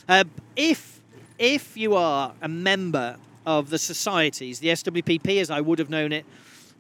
Uh, 0.09 0.25
if 0.57 1.01
if 1.39 1.77
you 1.77 1.95
are 1.95 2.35
a 2.43 2.49
member 2.49 3.17
of 3.47 3.71
the 3.71 3.79
societies, 3.79 4.59
the 4.59 4.69
SWPP, 4.69 5.41
as 5.41 5.51
I 5.51 5.61
would 5.61 5.79
have 5.79 5.89
known 5.89 6.13
it, 6.13 6.27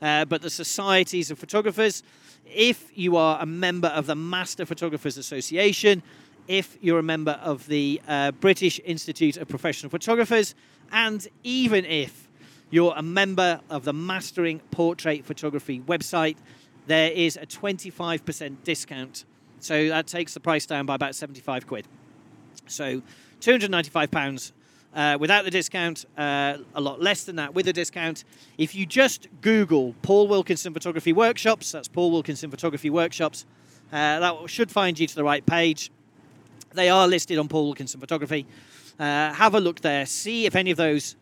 uh, 0.02 0.24
but 0.24 0.42
the 0.42 0.50
societies 0.50 1.30
of 1.30 1.38
photographers, 1.38 2.02
if 2.44 2.90
you 2.96 3.16
are 3.16 3.40
a 3.40 3.46
member 3.46 3.88
of 3.88 4.06
the 4.06 4.16
Master 4.16 4.66
Photographers 4.66 5.16
Association, 5.16 6.02
if 6.48 6.76
you're 6.80 6.98
a 6.98 7.02
member 7.04 7.38
of 7.42 7.66
the 7.68 8.00
uh, 8.08 8.32
British 8.32 8.80
Institute 8.84 9.36
of 9.36 9.48
Professional 9.48 9.90
Photographers, 9.90 10.54
and 10.90 11.28
even 11.44 11.84
if 11.84 12.28
you're 12.70 12.94
a 12.96 13.02
member 13.02 13.60
of 13.70 13.84
the 13.84 13.92
Mastering 13.92 14.60
Portrait 14.70 15.24
Photography 15.24 15.80
website, 15.80 16.36
there 16.86 17.12
is 17.12 17.36
a 17.36 17.46
25% 17.46 18.56
discount 18.64 19.24
so 19.60 19.88
that 19.88 20.06
takes 20.06 20.34
the 20.34 20.40
price 20.40 20.66
down 20.66 20.86
by 20.86 20.94
about 20.94 21.14
75 21.14 21.66
quid. 21.66 21.86
So 22.66 23.02
295 23.40 24.10
pounds 24.10 24.52
uh, 24.94 25.16
without 25.20 25.44
the 25.44 25.50
discount, 25.50 26.06
uh, 26.16 26.58
a 26.74 26.80
lot 26.80 27.00
less 27.00 27.24
than 27.24 27.36
that 27.36 27.54
with 27.54 27.66
the 27.66 27.72
discount. 27.72 28.24
If 28.56 28.74
you 28.74 28.86
just 28.86 29.28
Google 29.40 29.94
Paul 30.02 30.28
Wilkinson 30.28 30.72
Photography 30.72 31.12
Workshops, 31.12 31.72
that's 31.72 31.88
Paul 31.88 32.10
Wilkinson 32.10 32.50
Photography 32.50 32.90
Workshops, 32.90 33.44
uh, 33.92 34.20
that 34.20 34.50
should 34.50 34.70
find 34.70 34.98
you 34.98 35.06
to 35.06 35.14
the 35.14 35.24
right 35.24 35.44
page. 35.44 35.90
They 36.78 36.90
are 36.90 37.08
listed 37.08 37.38
on 37.38 37.48
Paul 37.48 37.64
Wilkinson 37.64 37.98
Photography. 37.98 38.46
Uh, 39.00 39.32
have 39.32 39.56
a 39.56 39.58
look 39.58 39.80
there, 39.80 40.06
see 40.06 40.46
if 40.46 40.54
any 40.54 40.70
of 40.70 40.76
those 40.76 41.16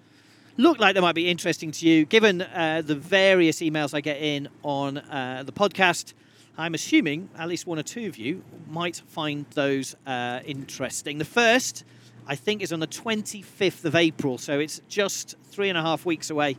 look 0.59 0.79
like 0.79 0.95
they 0.95 1.01
might 1.01 1.15
be 1.15 1.31
interesting 1.31 1.71
to 1.71 1.89
you, 1.89 2.05
given 2.05 2.43
uh, 2.43 2.83
the 2.85 2.95
various 2.95 3.61
emails 3.61 3.95
I 3.95 4.03
get 4.03 4.21
in 4.21 4.49
on 4.63 4.99
uh, 4.99 5.45
the 5.47 5.53
podcast. 5.53 6.13
I'm 6.59 6.75
assuming 6.75 7.31
at 7.39 7.49
least 7.49 7.67
one 7.67 7.79
or 7.79 7.83
two 7.83 8.07
of 8.07 8.19
you 8.19 8.45
might 8.69 9.01
find 9.09 9.47
those 9.55 9.97
uh, 10.07 10.41
interesting. 10.45 11.17
The 11.17 11.25
first, 11.25 11.85
I 12.27 12.35
think, 12.35 12.61
is 12.61 12.71
on 12.71 12.81
the 12.81 12.87
25th 12.87 13.87
of 13.87 13.95
April, 13.95 14.37
so 14.37 14.59
it's 14.61 14.83
just 14.91 15.37
three 15.45 15.71
and 15.71 15.79
a 15.79 15.83
half 15.83 16.05
weeks 16.05 16.29
away. 16.29 16.59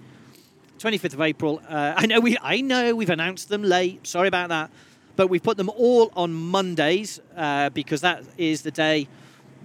25th 0.79 1.13
of 1.13 1.21
April. 1.21 1.61
Uh, 1.69 1.93
I 1.95 2.07
know 2.07 2.19
we, 2.19 2.35
I 2.41 2.61
know 2.61 2.95
we've 2.95 3.11
announced 3.11 3.49
them 3.49 3.61
late. 3.61 4.07
Sorry 4.07 4.27
about 4.27 4.49
that, 4.49 4.71
but 5.17 5.27
we've 5.27 5.43
put 5.43 5.57
them 5.57 5.69
all 5.75 6.11
on 6.15 6.31
Mondays 6.31 7.19
uh, 7.35 7.69
because 7.71 8.01
that 8.01 8.23
is 8.37 8.61
the 8.61 8.71
day 8.71 9.09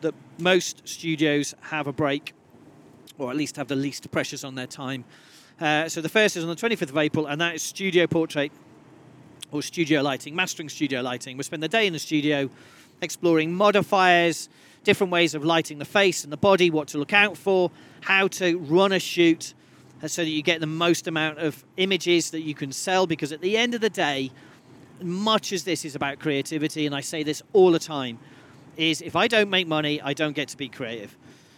that 0.01 0.15
most 0.39 0.89
studios 0.89 1.55
have 1.61 1.87
a 1.87 1.93
break, 1.93 2.33
or 3.19 3.31
at 3.31 3.37
least 3.37 3.57
have 3.57 3.69
the 3.69 3.77
least 3.77 4.11
pressures 4.11 4.43
on 4.43 4.57
their 4.57 4.67
time. 4.67 5.05
Uh, 5.61 5.89
so 5.89 6.01
the 6.01 6.09
first 6.09 6.37
is 6.37 6.43
on 6.43 6.51
the 6.51 6.57
25th 6.57 6.91
of 6.91 6.97
April, 6.97 7.27
and 7.27 7.41
that 7.41 7.55
is 7.55 7.63
Studio 7.63 8.07
Portrait 8.07 8.51
or 9.53 9.63
studio 9.63 10.01
lighting, 10.01 10.35
mastering 10.35 10.71
studio 10.71 11.03
lighting. 11.03 11.37
We 11.37 11.43
spend 11.45 11.63
the 11.63 11.69
day 11.69 11.87
in 11.87 11.93
the 11.93 11.99
studio 11.99 12.49
exploring 13.03 13.53
modifiers, 13.53 14.49
different 14.85 15.13
ways 15.13 15.35
of 15.35 15.45
lighting 15.45 15.79
the 15.79 15.85
face 15.85 16.25
and 16.25 16.33
the 16.33 16.39
body, 16.39 16.71
what 16.71 16.89
to 16.89 16.99
look 16.99 17.13
out 17.13 17.37
for, 17.37 17.71
how 18.01 18.27
to 18.29 18.57
run 18.59 18.93
a 18.93 18.99
shoot 18.99 19.53
uh, 20.03 20.09
so 20.09 20.23
that 20.23 20.31
you 20.31 20.43
get 20.43 20.61
the 20.61 20.67
most 20.67 21.07
amount 21.07 21.39
of 21.39 21.63
images 21.77 22.31
that 22.31 22.41
you 22.41 22.55
can 22.55 22.73
sell. 22.73 23.07
Because 23.07 23.31
at 23.31 23.43
the 23.43 23.59
end 23.59 23.75
of 23.75 23.83
the 23.83 23.91
day, 23.91 24.31
much 25.05 25.53
as 25.53 25.65
this 25.65 25.85
is 25.85 25.95
about 25.95 26.19
creativity, 26.19 26.87
and 26.87 26.95
I 26.95 27.01
say 27.01 27.23
this 27.23 27.43
all 27.53 27.73
the 27.73 27.79
time, 27.79 28.19
is 28.77 29.03
if 29.03 29.17
I 29.17 29.29
don't 29.29 29.51
make 29.51 29.67
money, 29.67 30.01
I 30.01 30.15
don't 30.15 30.35
get 30.35 30.49
to 30.49 30.57
be 30.57 30.69
creative. 30.69 31.17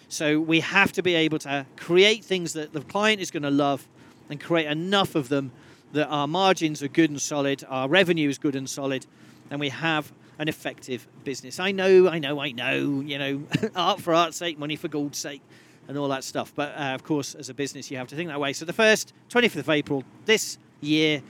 So 0.09 0.39
we 0.41 0.61
have 0.61 0.93
to 0.93 1.03
be 1.03 1.15
able 1.15 1.39
to 1.41 1.67
create 1.77 2.25
things 2.25 2.53
that 2.53 2.73
the 2.73 2.81
client 2.81 3.21
is 3.21 3.31
going 3.31 3.43
to 3.43 3.51
love 3.51 3.87
and 4.31 4.41
create 4.41 4.67
enough 4.67 5.15
of 5.15 5.29
them 5.29 5.53
that 5.93 6.09
our 6.09 6.27
margins 6.27 6.83
are 6.83 6.89
good 6.89 7.11
and 7.11 7.21
solid, 7.21 7.65
our 7.69 7.89
revenue 7.89 8.29
is 8.29 8.39
good 8.39 8.57
and 8.57 8.69
solid, 8.69 9.07
and 9.51 9.61
we 9.61 9.69
have 9.69 10.13
an 10.39 10.49
effective 10.49 11.07
business. 11.23 11.61
I 11.61 11.71
know, 11.71 12.09
I 12.09 12.19
know, 12.19 12.41
I 12.41 12.51
know, 12.51 13.01
you 13.01 13.19
know, 13.19 13.43
art 13.77 14.01
for 14.01 14.13
art's 14.13 14.37
sake, 14.37 14.59
money 14.59 14.77
for 14.77 14.89
gold's 14.89 15.19
sake, 15.19 15.41
and 15.87 15.97
all 15.97 16.09
that 16.09 16.25
stuff. 16.25 16.53
But 16.55 16.75
uh, 16.77 16.95
of 16.95 17.05
course, 17.05 17.35
as 17.35 17.49
a 17.49 17.55
business, 17.55 17.91
you 17.91 17.97
have 17.99 18.09
to 18.09 18.17
think 18.17 18.29
that 18.29 18.41
way. 18.41 18.53
So 18.53 18.65
the 18.65 18.73
first, 18.73 19.13
25th 19.31 19.57
of 19.57 19.71
April 19.71 20.05
this 20.25 20.59
year, 20.81 21.23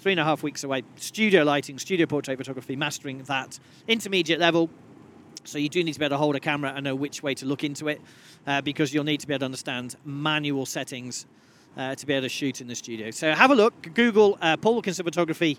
three 0.00 0.12
and 0.12 0.20
a 0.20 0.24
half 0.24 0.42
weeks 0.42 0.64
away, 0.64 0.82
studio 0.96 1.42
lighting, 1.44 1.78
studio 1.78 2.06
portrait 2.06 2.38
photography, 2.38 2.74
mastering 2.74 3.22
that 3.24 3.58
intermediate 3.86 4.40
level. 4.40 4.70
So 5.44 5.58
you 5.58 5.68
do 5.68 5.84
need 5.84 5.92
to 5.92 5.98
be 5.98 6.04
able 6.06 6.14
to 6.14 6.18
hold 6.18 6.36
a 6.36 6.40
camera 6.40 6.72
and 6.74 6.84
know 6.84 6.94
which 6.94 7.22
way 7.22 7.34
to 7.34 7.46
look 7.46 7.64
into 7.64 7.88
it, 7.88 8.00
uh, 8.46 8.62
because 8.62 8.94
you'll 8.94 9.04
need 9.04 9.20
to 9.20 9.26
be 9.26 9.34
able 9.34 9.40
to 9.40 9.44
understand 9.46 9.96
manual 10.04 10.64
settings 10.66 11.26
uh, 11.76 11.94
to 11.94 12.06
be 12.06 12.14
able 12.14 12.22
to 12.22 12.28
shoot 12.28 12.60
in 12.60 12.66
the 12.66 12.74
studio. 12.74 13.10
So 13.10 13.32
have 13.32 13.50
a 13.50 13.54
look, 13.54 13.94
Google 13.94 14.38
uh, 14.40 14.56
Paul 14.56 14.74
Wilkinson 14.74 15.04
Photography 15.04 15.58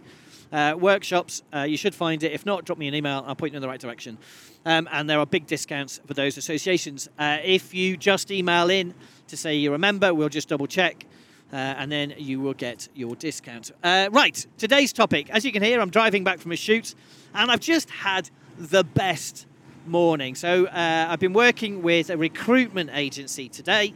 uh, 0.51 0.75
workshops. 0.77 1.43
Uh, 1.53 1.61
you 1.61 1.77
should 1.77 1.95
find 1.95 2.23
it. 2.23 2.31
If 2.31 2.45
not, 2.45 2.65
drop 2.65 2.77
me 2.77 2.87
an 2.87 2.95
email. 2.95 3.23
I'll 3.25 3.35
point 3.35 3.53
you 3.53 3.57
in 3.57 3.61
the 3.61 3.67
right 3.67 3.79
direction. 3.79 4.17
Um, 4.65 4.89
and 4.91 5.09
there 5.09 5.19
are 5.19 5.25
big 5.25 5.47
discounts 5.47 6.01
for 6.05 6.13
those 6.13 6.37
associations. 6.37 7.09
Uh, 7.17 7.37
if 7.43 7.73
you 7.73 7.95
just 7.95 8.31
email 8.31 8.69
in 8.69 8.93
to 9.27 9.37
say 9.37 9.55
you're 9.55 9.75
a 9.75 9.79
member, 9.79 10.13
we'll 10.13 10.29
just 10.29 10.49
double 10.49 10.67
check. 10.67 11.05
Uh, 11.51 11.55
and 11.55 11.91
then 11.91 12.13
you 12.17 12.39
will 12.39 12.53
get 12.53 12.87
your 12.95 13.15
discount. 13.15 13.71
Uh, 13.83 14.07
right, 14.11 14.45
today's 14.57 14.93
topic. 14.93 15.29
As 15.29 15.43
you 15.43 15.51
can 15.51 15.61
hear, 15.61 15.81
I'm 15.81 15.89
driving 15.89 16.23
back 16.23 16.39
from 16.39 16.53
a 16.53 16.55
shoot, 16.55 16.95
and 17.33 17.51
I've 17.51 17.59
just 17.59 17.89
had 17.89 18.29
the 18.57 18.83
best 18.85 19.45
morning. 19.85 20.35
So 20.35 20.67
uh, 20.67 21.07
I've 21.09 21.19
been 21.19 21.33
working 21.33 21.81
with 21.81 22.09
a 22.09 22.15
recruitment 22.15 22.91
agency 22.93 23.49
today, 23.49 23.93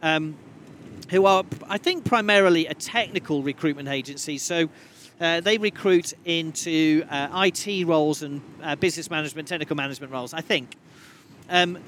um, 0.00 0.36
who 1.10 1.26
are, 1.26 1.44
I 1.68 1.76
think, 1.76 2.04
primarily 2.04 2.66
a 2.66 2.74
technical 2.74 3.42
recruitment 3.42 3.88
agency. 3.88 4.38
So 4.38 4.70
uh, 5.20 5.40
they 5.40 5.58
recruit 5.58 6.14
into 6.24 7.04
uh, 7.10 7.44
IT 7.46 7.86
roles 7.86 8.22
and 8.22 8.40
uh, 8.62 8.76
business 8.76 9.10
management, 9.10 9.48
technical 9.48 9.76
management 9.76 10.12
roles. 10.12 10.32
I 10.32 10.40
think. 10.40 10.74
Um, 11.50 11.78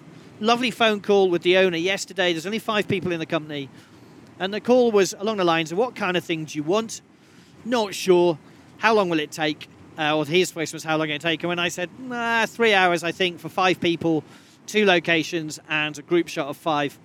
lovely 0.41 0.71
phone 0.71 1.01
call 1.01 1.31
with 1.31 1.43
the 1.43 1.59
owner 1.59 1.77
yesterday. 1.77 2.33
There's 2.33 2.47
only 2.47 2.59
five 2.59 2.89
people 2.89 3.13
in 3.13 3.19
the 3.19 3.27
company 3.27 3.69
and 4.41 4.55
the 4.55 4.61
call 4.61 4.91
was 4.91 5.15
along 5.19 5.37
the 5.37 5.45
lines 5.45 5.71
of 5.71 5.79
what 5.79 5.95
kind 5.95 6.17
of 6.17 6.25
thing 6.25 6.47
do 6.47 6.59
you 6.59 6.63
want, 6.63 7.03
not 7.65 7.95
sure, 7.95 8.39
how 8.79 8.95
long 8.95 9.11
will 9.11 9.21
it 9.21 9.31
take, 9.31 9.69
uh, 9.99 10.17
or 10.17 10.25
his 10.25 10.51
question 10.51 10.77
was 10.77 10.83
how 10.83 10.97
long 10.97 11.11
it 11.11 11.21
take. 11.21 11.43
And 11.43 11.49
when 11.49 11.59
I 11.59 11.69
said, 11.69 11.91
nah, 12.01 12.47
three 12.47 12.73
hours, 12.73 13.05
I 13.05 13.13
think, 13.13 13.39
for 13.39 13.51
five 13.51 13.81
people, 13.81 14.25
two 14.67 14.87
locations, 14.87 15.61
and 15.69 15.97
a 15.99 16.03
group 16.03 16.27
shot 16.27 16.49
of 16.49 16.57
five, 16.57 16.99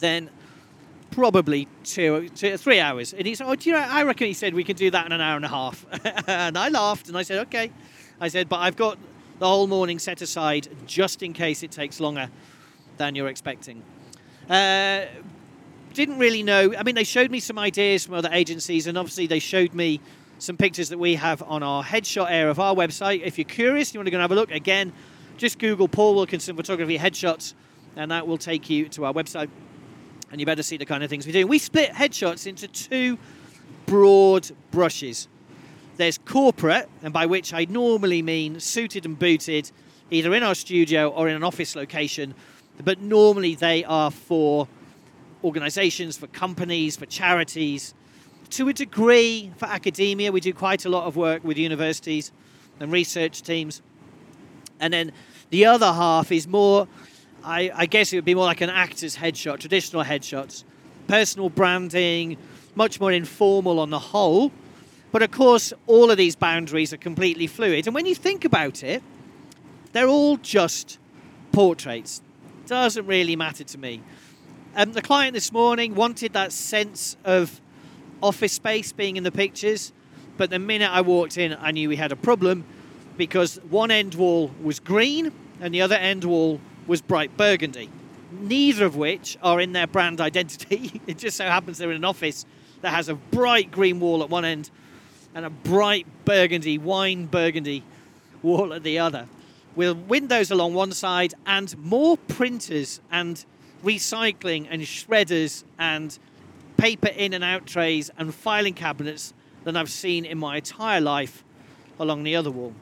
then 0.00 0.30
probably 1.12 1.68
two, 1.84 2.28
two 2.30 2.56
three 2.56 2.80
hours. 2.80 3.14
And 3.14 3.24
he 3.24 3.36
said, 3.36 3.46
oh, 3.46 3.54
do 3.54 3.70
you 3.70 3.76
know, 3.76 3.82
I 3.82 4.02
reckon 4.02 4.26
he 4.26 4.32
said 4.32 4.52
we 4.52 4.64
can 4.64 4.74
do 4.74 4.90
that 4.90 5.06
in 5.06 5.12
an 5.12 5.20
hour 5.20 5.36
and 5.36 5.44
a 5.44 5.48
half. 5.48 5.86
and 6.28 6.58
I 6.58 6.70
laughed 6.70 7.06
and 7.06 7.16
I 7.16 7.22
said, 7.22 7.38
okay. 7.46 7.70
I 8.20 8.26
said, 8.26 8.48
but 8.48 8.56
I've 8.56 8.76
got 8.76 8.98
the 9.38 9.46
whole 9.46 9.68
morning 9.68 10.00
set 10.00 10.22
aside 10.22 10.68
just 10.86 11.22
in 11.22 11.34
case 11.34 11.62
it 11.62 11.70
takes 11.70 12.00
longer 12.00 12.30
than 12.96 13.14
you're 13.14 13.28
expecting. 13.28 13.84
Uh, 14.50 15.04
didn't 15.92 16.18
really 16.18 16.42
know. 16.42 16.74
I 16.76 16.82
mean, 16.82 16.94
they 16.94 17.04
showed 17.04 17.30
me 17.30 17.40
some 17.40 17.58
ideas 17.58 18.04
from 18.04 18.14
other 18.14 18.30
agencies, 18.32 18.86
and 18.86 18.98
obviously 18.98 19.26
they 19.26 19.38
showed 19.38 19.74
me 19.74 20.00
some 20.38 20.56
pictures 20.56 20.88
that 20.88 20.98
we 20.98 21.14
have 21.14 21.42
on 21.42 21.62
our 21.62 21.84
headshot 21.84 22.30
area 22.30 22.50
of 22.50 22.58
our 22.58 22.74
website. 22.74 23.22
If 23.22 23.38
you're 23.38 23.44
curious, 23.44 23.94
you 23.94 24.00
want 24.00 24.08
to 24.08 24.10
go 24.10 24.16
and 24.16 24.22
have 24.22 24.32
a 24.32 24.34
look, 24.34 24.50
again, 24.50 24.92
just 25.36 25.58
Google 25.58 25.88
Paul 25.88 26.14
Wilkinson 26.14 26.56
Photography 26.56 26.98
Headshots, 26.98 27.54
and 27.96 28.10
that 28.10 28.26
will 28.26 28.38
take 28.38 28.68
you 28.68 28.88
to 28.90 29.04
our 29.04 29.12
website. 29.12 29.48
And 30.30 30.40
you 30.40 30.46
better 30.46 30.62
see 30.62 30.76
the 30.76 30.86
kind 30.86 31.04
of 31.04 31.10
things 31.10 31.26
we 31.26 31.32
do. 31.32 31.46
We 31.46 31.58
split 31.58 31.90
headshots 31.90 32.46
into 32.46 32.66
two 32.66 33.18
broad 33.86 34.50
brushes. 34.70 35.28
There's 35.96 36.18
corporate, 36.18 36.88
and 37.02 37.12
by 37.12 37.26
which 37.26 37.52
I 37.52 37.66
normally 37.66 38.22
mean 38.22 38.58
suited 38.60 39.04
and 39.04 39.18
booted, 39.18 39.70
either 40.10 40.34
in 40.34 40.42
our 40.42 40.54
studio 40.54 41.08
or 41.08 41.28
in 41.28 41.36
an 41.36 41.44
office 41.44 41.76
location, 41.76 42.34
but 42.82 43.00
normally 43.00 43.54
they 43.54 43.84
are 43.84 44.10
for 44.10 44.68
organizations, 45.44 46.16
for 46.16 46.26
companies, 46.28 46.96
for 46.96 47.06
charities. 47.06 47.94
To 48.50 48.68
a 48.68 48.72
degree, 48.72 49.50
for 49.56 49.66
academia, 49.66 50.30
we 50.30 50.40
do 50.40 50.52
quite 50.52 50.84
a 50.84 50.88
lot 50.88 51.04
of 51.04 51.16
work 51.16 51.42
with 51.44 51.56
universities 51.58 52.32
and 52.80 52.92
research 52.92 53.42
teams. 53.42 53.82
And 54.80 54.92
then 54.92 55.12
the 55.50 55.66
other 55.66 55.86
half 55.86 56.32
is 56.32 56.46
more, 56.46 56.88
I, 57.44 57.70
I 57.74 57.86
guess 57.86 58.12
it 58.12 58.16
would 58.16 58.24
be 58.24 58.34
more 58.34 58.44
like 58.44 58.60
an 58.60 58.70
actor's 58.70 59.16
headshot, 59.16 59.60
traditional 59.60 60.04
headshots, 60.04 60.64
personal 61.06 61.48
branding, 61.48 62.36
much 62.74 63.00
more 63.00 63.12
informal 63.12 63.78
on 63.78 63.90
the 63.90 63.98
whole. 63.98 64.52
But 65.12 65.22
of 65.22 65.30
course, 65.30 65.72
all 65.86 66.10
of 66.10 66.16
these 66.16 66.36
boundaries 66.36 66.92
are 66.92 66.96
completely 66.98 67.46
fluid. 67.46 67.86
And 67.86 67.94
when 67.94 68.06
you 68.06 68.14
think 68.14 68.44
about 68.44 68.82
it, 68.82 69.02
they're 69.92 70.08
all 70.08 70.38
just 70.38 70.98
portraits. 71.52 72.22
Doesn't 72.66 73.06
really 73.06 73.36
matter 73.36 73.64
to 73.64 73.78
me. 73.78 74.02
Um, 74.74 74.92
the 74.92 75.02
client 75.02 75.34
this 75.34 75.52
morning 75.52 75.94
wanted 75.94 76.32
that 76.32 76.50
sense 76.50 77.18
of 77.26 77.60
office 78.22 78.54
space 78.54 78.90
being 78.90 79.18
in 79.18 79.22
the 79.22 79.30
pictures, 79.30 79.92
but 80.38 80.48
the 80.48 80.58
minute 80.58 80.90
I 80.90 81.02
walked 81.02 81.36
in, 81.36 81.54
I 81.60 81.72
knew 81.72 81.90
we 81.90 81.96
had 81.96 82.10
a 82.10 82.16
problem 82.16 82.64
because 83.18 83.56
one 83.68 83.90
end 83.90 84.14
wall 84.14 84.50
was 84.62 84.80
green 84.80 85.30
and 85.60 85.74
the 85.74 85.82
other 85.82 85.96
end 85.96 86.24
wall 86.24 86.58
was 86.86 87.02
bright 87.02 87.36
burgundy. 87.36 87.90
Neither 88.30 88.86
of 88.86 88.96
which 88.96 89.36
are 89.42 89.60
in 89.60 89.72
their 89.72 89.86
brand 89.86 90.20
identity. 90.22 91.02
it 91.06 91.18
just 91.18 91.36
so 91.36 91.44
happens 91.44 91.76
they're 91.76 91.90
in 91.90 91.96
an 91.96 92.04
office 92.06 92.46
that 92.80 92.94
has 92.94 93.10
a 93.10 93.14
bright 93.14 93.70
green 93.70 94.00
wall 94.00 94.22
at 94.22 94.30
one 94.30 94.46
end 94.46 94.70
and 95.34 95.44
a 95.44 95.50
bright 95.50 96.06
burgundy, 96.24 96.78
wine 96.78 97.26
burgundy 97.26 97.84
wall 98.42 98.72
at 98.72 98.84
the 98.84 98.98
other, 98.98 99.28
with 99.76 99.98
windows 100.08 100.50
along 100.50 100.72
one 100.72 100.92
side 100.92 101.34
and 101.44 101.76
more 101.76 102.16
printers 102.16 103.02
and 103.10 103.44
recycling 103.84 104.66
and 104.70 104.82
shredders 104.82 105.64
and 105.78 106.18
paper 106.76 107.08
in 107.08 107.32
and 107.32 107.44
out 107.44 107.66
trays 107.66 108.10
and 108.16 108.34
filing 108.34 108.74
cabinets 108.74 109.34
than 109.64 109.76
I've 109.76 109.90
seen 109.90 110.24
in 110.24 110.38
my 110.38 110.56
entire 110.56 111.00
life 111.00 111.44
along 111.98 112.24
the 112.24 112.36
other 112.36 112.50
wall. 112.50 112.74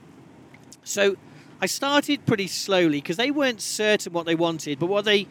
So 0.84 1.16
I 1.60 1.66
started 1.66 2.24
pretty 2.24 2.46
slowly 2.46 3.00
because 3.00 3.16
they 3.16 3.30
weren't 3.30 3.60
certain 3.60 4.12
what 4.12 4.26
they 4.26 4.34
wanted, 4.34 4.78
but 4.78 4.86
what 4.86 5.04
they, 5.04 5.26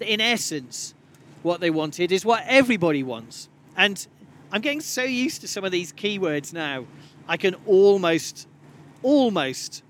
in 0.00 0.20
essence, 0.20 0.94
what 1.42 1.60
they 1.60 1.70
wanted 1.70 2.10
is 2.10 2.24
what 2.24 2.42
everybody 2.46 3.02
wants. 3.02 3.48
And 3.76 4.04
I'm 4.50 4.60
getting 4.60 4.80
so 4.80 5.04
used 5.04 5.40
to 5.42 5.48
some 5.48 5.64
of 5.64 5.70
these 5.70 5.92
keywords 5.92 6.52
now, 6.52 6.86
I 7.28 7.36
can 7.36 7.54
almost, 7.66 8.48
almost 9.02 9.82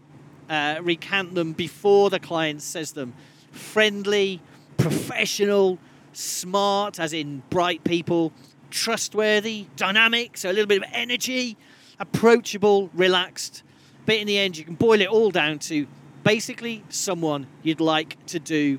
uh, 0.50 0.80
recant 0.82 1.34
them 1.34 1.52
before 1.52 2.10
the 2.10 2.20
client 2.20 2.60
says 2.60 2.92
them. 2.92 3.14
Friendly, 3.52 4.40
professional, 4.78 5.78
smart, 6.14 6.98
as 6.98 7.12
in 7.12 7.42
bright 7.50 7.84
people, 7.84 8.32
trustworthy, 8.70 9.66
dynamic, 9.76 10.38
so 10.38 10.50
a 10.50 10.52
little 10.52 10.66
bit 10.66 10.82
of 10.82 10.88
energy, 10.92 11.56
approachable, 11.98 12.90
relaxed. 12.94 13.62
But 14.06 14.16
in 14.16 14.26
the 14.26 14.38
end, 14.38 14.56
you 14.56 14.64
can 14.64 14.74
boil 14.74 15.00
it 15.02 15.08
all 15.08 15.30
down 15.30 15.58
to 15.60 15.86
basically 16.24 16.82
someone 16.88 17.46
you'd 17.62 17.80
like 17.80 18.24
to 18.26 18.38
do 18.38 18.78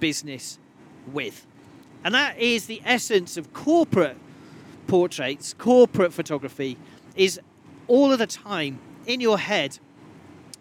business 0.00 0.58
with. 1.12 1.46
And 2.04 2.14
that 2.14 2.38
is 2.38 2.66
the 2.66 2.82
essence 2.84 3.36
of 3.36 3.52
corporate 3.52 4.18
portraits, 4.86 5.54
corporate 5.54 6.12
photography, 6.12 6.76
is 7.16 7.40
all 7.88 8.12
of 8.12 8.18
the 8.18 8.26
time 8.26 8.78
in 9.06 9.20
your 9.20 9.38
head. 9.38 9.78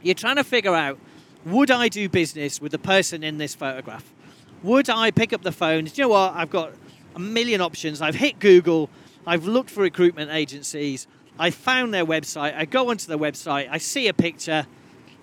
You're 0.01 0.15
trying 0.15 0.37
to 0.37 0.43
figure 0.43 0.73
out 0.73 0.97
would 1.45 1.69
I 1.69 1.89
do 1.89 2.09
business 2.09 2.59
with 2.59 2.71
the 2.71 2.79
person 2.79 3.23
in 3.23 3.37
this 3.37 3.53
photograph? 3.53 4.11
Would 4.63 4.89
I 4.89 5.11
pick 5.11 5.33
up 5.33 5.43
the 5.43 5.51
phone? 5.51 5.85
Do 5.85 5.91
you 5.95 6.03
know 6.03 6.09
what? 6.09 6.33
I've 6.33 6.49
got 6.49 6.73
a 7.15 7.19
million 7.19 7.61
options. 7.61 8.01
I've 8.01 8.15
hit 8.15 8.39
Google. 8.39 8.89
I've 9.25 9.45
looked 9.45 9.69
for 9.69 9.81
recruitment 9.81 10.31
agencies. 10.31 11.07
I 11.37 11.49
found 11.51 11.93
their 11.93 12.05
website. 12.05 12.55
I 12.55 12.65
go 12.65 12.89
onto 12.89 13.07
the 13.07 13.17
website. 13.17 13.67
I 13.69 13.77
see 13.77 14.07
a 14.07 14.13
picture. 14.13 14.65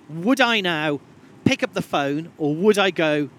Would 0.08 0.40
I 0.40 0.60
now 0.60 1.00
pick 1.44 1.62
up 1.62 1.72
the 1.72 1.82
phone 1.82 2.32
or 2.38 2.54
would 2.54 2.78
I 2.78 2.90
go 2.90 3.30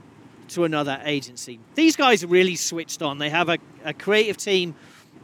to 0.49 0.63
another 0.63 0.99
agency? 1.03 1.59
These 1.75 1.95
guys 1.95 2.23
are 2.23 2.27
really 2.27 2.55
switched 2.55 3.01
on. 3.01 3.17
They 3.17 3.29
have 3.29 3.49
a, 3.49 3.57
a 3.83 3.93
creative 3.93 4.37
team 4.37 4.75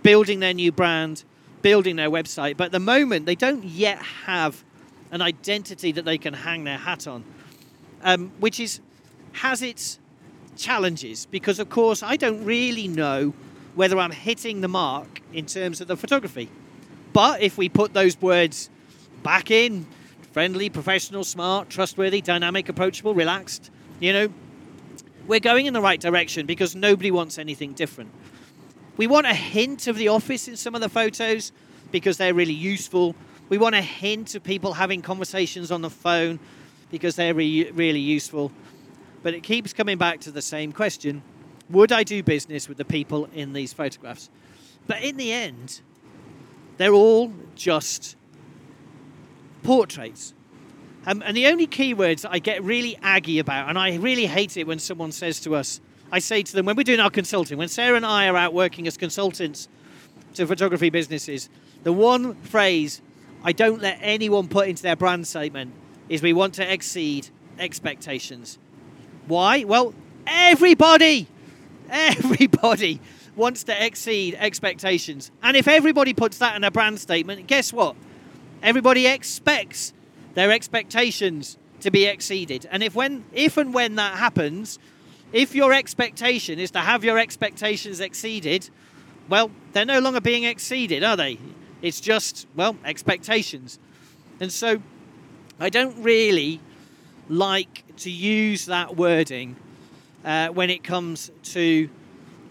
building 0.03 0.39
their 0.39 0.53
new 0.53 0.71
brand, 0.71 1.23
building 1.61 1.95
their 1.95 2.09
website. 2.09 2.57
But 2.57 2.65
at 2.65 2.71
the 2.71 2.79
moment, 2.79 3.25
they 3.25 3.35
don't 3.35 3.63
yet 3.63 3.99
have 3.99 4.63
an 5.11 5.21
identity 5.21 5.91
that 5.93 6.05
they 6.05 6.17
can 6.17 6.33
hang 6.33 6.63
their 6.63 6.77
hat 6.77 7.07
on, 7.07 7.23
um, 8.03 8.31
which 8.39 8.59
is 8.59 8.79
has 9.33 9.61
its 9.61 9.98
challenges 10.59 11.25
because, 11.25 11.59
of 11.59 11.69
course, 11.69 12.03
I 12.03 12.15
don't 12.15 12.43
really 12.45 12.87
know 12.87 13.33
whether 13.75 13.97
I'm 13.97 14.11
hitting 14.11 14.61
the 14.61 14.67
mark 14.67 15.21
in 15.33 15.45
terms 15.45 15.81
of 15.81 15.87
the 15.87 15.97
photography. 15.97 16.49
But 17.13 17.41
if 17.41 17.57
we 17.57 17.69
put 17.69 17.93
those 17.93 18.21
words 18.21 18.69
back 19.23 19.49
in 19.49 19.87
friendly, 20.31 20.69
professional, 20.69 21.23
smart, 21.23 21.69
trustworthy, 21.69 22.21
dynamic, 22.21 22.69
approachable, 22.69 23.15
relaxed 23.15 23.71
you 23.99 24.13
know, 24.13 24.29
we're 25.27 25.41
going 25.41 25.65
in 25.65 25.73
the 25.73 25.81
right 25.81 25.99
direction 25.99 26.45
because 26.45 26.75
nobody 26.75 27.11
wants 27.11 27.37
anything 27.37 27.73
different. 27.73 28.11
We 28.97 29.07
want 29.07 29.27
a 29.27 29.33
hint 29.33 29.87
of 29.87 29.97
the 29.97 30.07
office 30.07 30.47
in 30.47 30.55
some 30.55 30.73
of 30.73 30.81
the 30.81 30.89
photos 30.89 31.51
because 31.91 32.17
they're 32.17 32.33
really 32.33 32.53
useful. 32.53 33.15
We 33.49 33.57
want 33.57 33.75
a 33.75 33.81
hint 33.81 34.35
of 34.35 34.43
people 34.43 34.73
having 34.73 35.01
conversations 35.01 35.71
on 35.71 35.81
the 35.81 35.89
phone 35.89 36.39
because 36.91 37.15
they're 37.15 37.33
re- 37.33 37.71
really 37.71 37.99
useful. 37.99 38.51
But 39.21 39.33
it 39.33 39.43
keeps 39.43 39.73
coming 39.73 39.97
back 39.97 40.21
to 40.21 40.31
the 40.31 40.41
same 40.41 40.71
question 40.71 41.21
Would 41.69 41.91
I 41.91 42.03
do 42.03 42.23
business 42.23 42.67
with 42.67 42.77
the 42.77 42.85
people 42.85 43.29
in 43.33 43.53
these 43.53 43.73
photographs? 43.73 44.29
But 44.87 45.03
in 45.03 45.17
the 45.17 45.31
end, 45.31 45.81
they're 46.77 46.93
all 46.93 47.33
just 47.55 48.15
portraits. 49.63 50.33
Um, 51.05 51.21
and 51.25 51.35
the 51.35 51.47
only 51.47 51.67
keywords 51.67 52.25
I 52.29 52.39
get 52.39 52.63
really 52.63 52.97
aggy 53.01 53.39
about, 53.39 53.69
and 53.69 53.77
I 53.77 53.95
really 53.95 54.25
hate 54.25 54.57
it 54.57 54.67
when 54.67 54.79
someone 54.79 55.11
says 55.11 55.39
to 55.41 55.55
us, 55.55 55.79
I 56.11 56.19
say 56.19 56.43
to 56.43 56.53
them, 56.53 56.65
when 56.65 56.75
we're 56.75 56.83
doing 56.83 56.99
our 56.99 57.09
consulting, 57.09 57.57
when 57.57 57.67
Sarah 57.67 57.95
and 57.95 58.05
I 58.05 58.27
are 58.27 58.35
out 58.35 58.53
working 58.53 58.87
as 58.87 58.97
consultants 58.97 59.67
to 60.33 60.47
photography 60.47 60.89
businesses, 60.89 61.49
the 61.83 61.93
one 61.93 62.35
phrase 62.35 63.01
I 63.43 63.51
don't 63.51 63.81
let 63.81 63.99
anyone 64.01 64.47
put 64.47 64.67
into 64.67 64.83
their 64.83 64.95
brand 64.95 65.27
statement 65.27 65.73
is 66.09 66.21
we 66.21 66.33
want 66.33 66.55
to 66.55 66.73
exceed 66.73 67.29
expectations. 67.57 68.57
Why? 69.29 69.63
Well, 69.63 69.93
everybody, 70.25 71.27
everybody 71.87 72.99
wants 73.35 73.63
to 73.65 73.85
exceed 73.85 74.33
expectations. 74.33 75.29
And 75.43 75.55
if 75.55 75.67
everybody 75.67 76.15
puts 76.15 76.39
that 76.39 76.55
in 76.55 76.63
a 76.63 76.71
brand 76.71 76.99
statement, 76.99 77.45
guess 77.45 77.71
what? 77.71 77.95
Everybody 78.63 79.05
expects 79.05 79.93
their 80.33 80.51
expectations 80.51 81.59
to 81.81 81.91
be 81.91 82.05
exceeded. 82.05 82.67
And 82.71 82.81
if 82.81 82.95
when 82.95 83.23
if 83.31 83.57
and 83.57 83.71
when 83.71 83.95
that 83.95 84.17
happens, 84.17 84.79
if 85.31 85.53
your 85.53 85.73
expectation 85.73 86.57
is 86.57 86.71
to 86.71 86.79
have 86.79 87.03
your 87.03 87.19
expectations 87.19 87.99
exceeded, 87.99 88.71
well, 89.29 89.51
they're 89.73 89.85
no 89.85 89.99
longer 89.99 90.21
being 90.21 90.45
exceeded, 90.45 91.03
are 91.03 91.15
they? 91.15 91.37
It's 91.83 92.01
just, 92.01 92.47
well, 92.55 92.75
expectations. 92.83 93.77
And 94.39 94.51
so 94.51 94.81
I 95.59 95.69
don't 95.69 96.01
really 96.01 96.61
like 97.29 97.83
to 97.97 98.11
use 98.11 98.65
that 98.65 98.97
wording 98.97 99.55
uh, 100.25 100.49
when 100.49 100.69
it 100.69 100.83
comes 100.83 101.31
to 101.43 101.89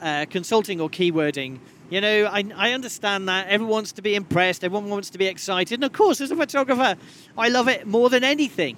uh, 0.00 0.26
consulting 0.30 0.80
or 0.80 0.88
keywording. 0.88 1.58
You 1.90 2.00
know, 2.00 2.26
I, 2.26 2.44
I 2.54 2.72
understand 2.72 3.28
that 3.28 3.48
everyone 3.48 3.72
wants 3.72 3.92
to 3.92 4.02
be 4.02 4.14
impressed, 4.14 4.62
everyone 4.62 4.90
wants 4.90 5.10
to 5.10 5.18
be 5.18 5.26
excited. 5.26 5.74
And 5.74 5.84
of 5.84 5.92
course, 5.92 6.20
as 6.20 6.30
a 6.30 6.36
photographer, 6.36 6.96
I 7.36 7.48
love 7.48 7.68
it 7.68 7.86
more 7.86 8.10
than 8.10 8.24
anything 8.24 8.76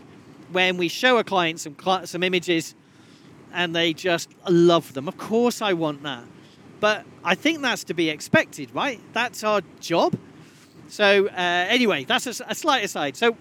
when 0.53 0.77
we 0.77 0.89
show 0.89 1.19
a 1.19 1.25
client 1.25 1.61
some, 1.61 1.77
some 2.05 2.23
images 2.23 2.75
and 3.53 3.75
they 3.75 3.93
just 3.93 4.29
love 4.49 4.93
them. 4.95 5.09
Of 5.09 5.19
course, 5.19 5.61
I 5.61 5.73
want 5.73 6.03
that. 6.05 6.25
But 6.79 7.05
I 7.25 7.35
think 7.35 7.61
that's 7.61 7.85
to 7.85 7.95
be 7.95 8.09
expected, 8.09 8.75
right? 8.75 9.01
That's 9.13 9.45
our 9.45 9.61
job. 9.81 10.17
So, 10.89 11.27
uh, 11.27 11.31
anyway, 11.37 12.05
that's 12.05 12.27
a, 12.27 12.45
a, 12.49 12.55
slight 12.55 12.85
aside. 12.85 13.17
So, 13.17 13.33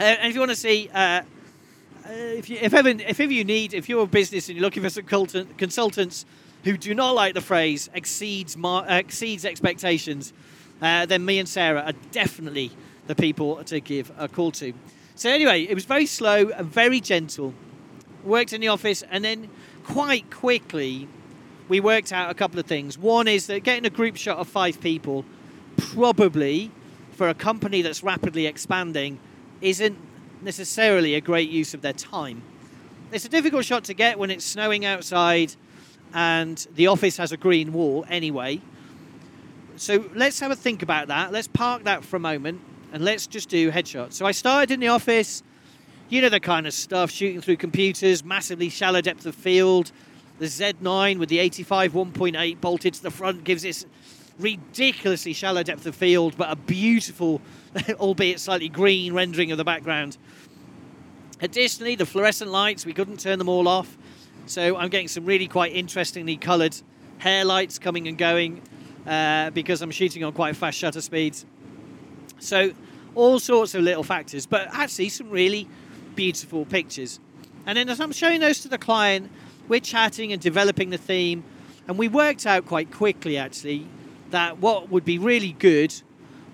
uh, 0.00 0.16
if 0.22 0.34
you 0.34 0.40
want 0.40 0.50
to 0.50 0.56
see, 0.56 0.90
uh, 0.92 1.22
if, 2.10 2.48
you, 2.48 2.58
if, 2.60 2.74
ever, 2.74 2.88
if 2.88 3.20
ever 3.20 3.32
you 3.32 3.44
need, 3.44 3.74
if 3.74 3.88
you're 3.88 4.04
a 4.04 4.06
business 4.06 4.48
and 4.48 4.56
you're 4.56 4.64
looking 4.64 4.82
for 4.82 4.90
some 4.90 5.04
consultants 5.04 6.24
who 6.64 6.76
do 6.76 6.94
not 6.94 7.14
like 7.14 7.34
the 7.34 7.40
phrase 7.40 7.88
exceeds, 7.94 8.56
mar- 8.56 8.84
exceeds 8.88 9.44
expectations, 9.44 10.32
uh, 10.80 11.06
then 11.06 11.24
me 11.24 11.38
and 11.38 11.48
Sarah 11.48 11.82
are 11.82 11.92
definitely 12.12 12.70
the 13.06 13.14
people 13.14 13.62
to 13.64 13.80
give 13.80 14.12
a 14.18 14.28
call 14.28 14.52
to. 14.52 14.72
So, 15.14 15.30
anyway, 15.30 15.62
it 15.62 15.74
was 15.74 15.84
very 15.84 16.06
slow 16.06 16.48
and 16.50 16.66
very 16.68 17.00
gentle. 17.00 17.54
Worked 18.24 18.52
in 18.52 18.60
the 18.60 18.68
office, 18.68 19.02
and 19.10 19.24
then 19.24 19.48
quite 19.84 20.30
quickly, 20.30 21.08
we 21.68 21.80
worked 21.80 22.12
out 22.12 22.30
a 22.30 22.34
couple 22.34 22.60
of 22.60 22.66
things. 22.66 22.96
One 22.98 23.28
is 23.28 23.46
that 23.46 23.60
getting 23.60 23.86
a 23.86 23.90
group 23.90 24.16
shot 24.16 24.38
of 24.38 24.48
five 24.48 24.80
people 24.80 25.24
probably 25.76 26.70
for 27.12 27.28
a 27.28 27.34
company 27.34 27.82
that's 27.82 28.02
rapidly 28.02 28.46
expanding 28.46 29.18
isn't 29.60 29.98
necessarily 30.42 31.14
a 31.14 31.20
great 31.20 31.50
use 31.50 31.74
of 31.74 31.82
their 31.82 31.92
time. 31.92 32.42
It's 33.12 33.24
a 33.24 33.28
difficult 33.28 33.64
shot 33.64 33.84
to 33.84 33.94
get 33.94 34.18
when 34.18 34.30
it's 34.30 34.44
snowing 34.44 34.84
outside 34.84 35.54
and 36.14 36.66
the 36.74 36.86
office 36.86 37.16
has 37.16 37.32
a 37.32 37.36
green 37.36 37.72
wall 37.72 38.04
anyway. 38.08 38.60
So 39.76 40.08
let's 40.14 40.40
have 40.40 40.50
a 40.50 40.56
think 40.56 40.82
about 40.82 41.08
that. 41.08 41.32
Let's 41.32 41.48
park 41.48 41.84
that 41.84 42.04
for 42.04 42.16
a 42.16 42.20
moment 42.20 42.60
and 42.92 43.04
let's 43.04 43.26
just 43.26 43.48
do 43.48 43.70
headshots. 43.70 44.14
So 44.14 44.26
I 44.26 44.32
started 44.32 44.70
in 44.70 44.80
the 44.80 44.88
office, 44.88 45.42
you 46.08 46.22
know 46.22 46.28
the 46.28 46.40
kind 46.40 46.66
of 46.66 46.72
stuff, 46.72 47.10
shooting 47.10 47.40
through 47.40 47.56
computers, 47.56 48.24
massively 48.24 48.68
shallow 48.70 49.00
depth 49.00 49.26
of 49.26 49.34
field. 49.34 49.92
The 50.38 50.46
Z9 50.46 51.18
with 51.18 51.28
the 51.28 51.38
85 51.40 51.92
1.8 51.92 52.60
bolted 52.60 52.94
to 52.94 53.02
the 53.02 53.10
front 53.10 53.44
gives 53.44 53.62
this 53.62 53.86
ridiculously 54.38 55.32
shallow 55.32 55.62
depth 55.62 55.86
of 55.86 55.94
field, 55.94 56.36
but 56.36 56.50
a 56.50 56.56
beautiful, 56.56 57.40
albeit 57.94 58.40
slightly 58.40 58.68
green 58.68 59.12
rendering 59.12 59.50
of 59.50 59.58
the 59.58 59.64
background. 59.64 60.16
Additionally, 61.40 61.94
the 61.94 62.06
fluorescent 62.06 62.50
lights, 62.50 62.84
we 62.84 62.92
couldn't 62.92 63.20
turn 63.20 63.38
them 63.38 63.48
all 63.48 63.68
off. 63.68 63.96
So 64.46 64.76
I'm 64.76 64.88
getting 64.88 65.08
some 65.08 65.24
really 65.24 65.46
quite 65.46 65.72
interestingly 65.72 66.36
coloured 66.36 66.76
hair 67.18 67.44
lights 67.44 67.78
coming 67.78 68.08
and 68.08 68.16
going 68.16 68.62
uh, 69.06 69.50
because 69.50 69.82
I'm 69.82 69.90
shooting 69.90 70.24
on 70.24 70.32
quite 70.32 70.56
fast 70.56 70.78
shutter 70.78 71.00
speeds. 71.00 71.44
So 72.38 72.72
all 73.14 73.38
sorts 73.40 73.74
of 73.74 73.82
little 73.82 74.02
factors, 74.04 74.46
but 74.46 74.68
actually 74.72 75.10
some 75.10 75.30
really 75.30 75.68
beautiful 76.14 76.64
pictures. 76.64 77.20
And 77.66 77.76
then 77.76 77.88
as 77.88 78.00
I'm 78.00 78.12
showing 78.12 78.40
those 78.40 78.60
to 78.60 78.68
the 78.68 78.78
client, 78.78 79.30
we're 79.68 79.80
chatting 79.80 80.32
and 80.32 80.40
developing 80.40 80.90
the 80.90 80.98
theme, 80.98 81.44
and 81.86 81.98
we 81.98 82.08
worked 82.08 82.46
out 82.46 82.64
quite 82.66 82.90
quickly 82.90 83.36
actually 83.36 83.86
that 84.30 84.58
what 84.58 84.90
would 84.90 85.04
be 85.04 85.18
really 85.18 85.52
good 85.52 85.94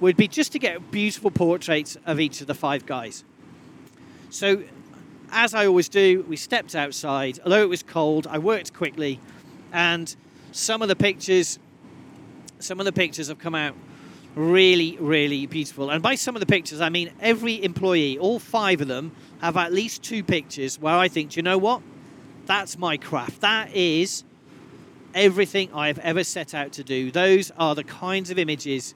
would 0.00 0.16
be 0.16 0.28
just 0.28 0.52
to 0.52 0.58
get 0.58 0.90
beautiful 0.90 1.30
portraits 1.30 1.96
of 2.06 2.20
each 2.20 2.40
of 2.40 2.46
the 2.46 2.54
five 2.54 2.86
guys. 2.86 3.24
So, 4.30 4.64
as 5.30 5.54
I 5.54 5.66
always 5.66 5.88
do, 5.88 6.24
we 6.28 6.36
stepped 6.36 6.74
outside. 6.74 7.40
Although 7.44 7.62
it 7.62 7.68
was 7.68 7.82
cold, 7.82 8.26
I 8.26 8.38
worked 8.38 8.74
quickly, 8.74 9.20
and 9.72 10.14
some 10.52 10.82
of 10.82 10.88
the 10.88 10.96
pictures, 10.96 11.58
some 12.58 12.80
of 12.80 12.86
the 12.86 12.92
pictures 12.92 13.28
have 13.28 13.38
come 13.38 13.54
out 13.54 13.74
really, 14.34 14.96
really 14.98 15.46
beautiful. 15.46 15.90
And 15.90 16.02
by 16.02 16.14
some 16.14 16.36
of 16.36 16.40
the 16.40 16.46
pictures, 16.46 16.80
I 16.80 16.88
mean 16.88 17.10
every 17.20 17.62
employee, 17.62 18.18
all 18.18 18.38
five 18.38 18.80
of 18.80 18.88
them, 18.88 19.12
have 19.40 19.56
at 19.56 19.72
least 19.72 20.02
two 20.02 20.22
pictures 20.22 20.78
where 20.78 20.94
I 20.94 21.08
think, 21.08 21.30
do 21.30 21.38
you 21.38 21.42
know 21.42 21.58
what? 21.58 21.82
That's 22.46 22.76
my 22.76 22.96
craft. 22.96 23.40
That 23.40 23.74
is 23.74 24.24
everything 25.14 25.72
I've 25.72 25.98
ever 26.00 26.24
set 26.24 26.54
out 26.54 26.72
to 26.72 26.84
do. 26.84 27.10
Those 27.10 27.50
are 27.56 27.74
the 27.74 27.84
kinds 27.84 28.30
of 28.30 28.38
images 28.38 28.94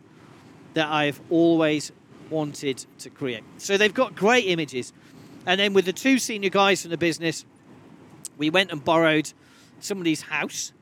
that 0.74 0.88
I've 0.88 1.20
always 1.30 1.92
wanted 2.30 2.84
to 2.98 3.10
create. 3.10 3.44
So 3.58 3.76
they've 3.76 3.94
got 3.94 4.14
great 4.14 4.46
images. 4.46 4.92
And 5.46 5.58
then 5.58 5.72
with 5.72 5.86
the 5.86 5.92
two 5.92 6.18
senior 6.18 6.50
guys 6.50 6.82
from 6.82 6.90
the 6.90 6.98
business, 6.98 7.44
we 8.36 8.50
went 8.50 8.70
and 8.70 8.84
borrowed 8.84 9.32
somebody's 9.80 10.22
house. 10.22 10.72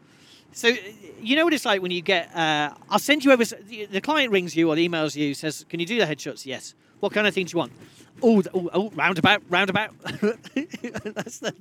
So 0.52 0.74
you 1.20 1.36
know 1.36 1.44
what 1.44 1.52
it's 1.52 1.64
like 1.64 1.82
when 1.82 1.90
you 1.90 2.02
get. 2.02 2.34
Uh, 2.34 2.74
I'll 2.88 2.98
send 2.98 3.24
you 3.24 3.32
over. 3.32 3.44
The 3.44 4.00
client 4.02 4.32
rings 4.32 4.56
you 4.56 4.70
or 4.70 4.76
emails 4.76 5.14
you, 5.14 5.34
says, 5.34 5.66
"Can 5.68 5.80
you 5.80 5.86
do 5.86 5.98
the 5.98 6.06
headshots?" 6.06 6.46
Yes. 6.46 6.74
What 7.00 7.12
kind 7.12 7.26
of 7.26 7.34
things 7.34 7.52
do 7.52 7.56
you 7.56 7.58
want? 7.58 7.72
Oh, 8.22 8.42
oh, 8.54 8.70
oh 8.72 8.90
roundabout, 8.94 9.42
roundabout. 9.50 9.90
That's 10.02 11.40
the 11.40 11.54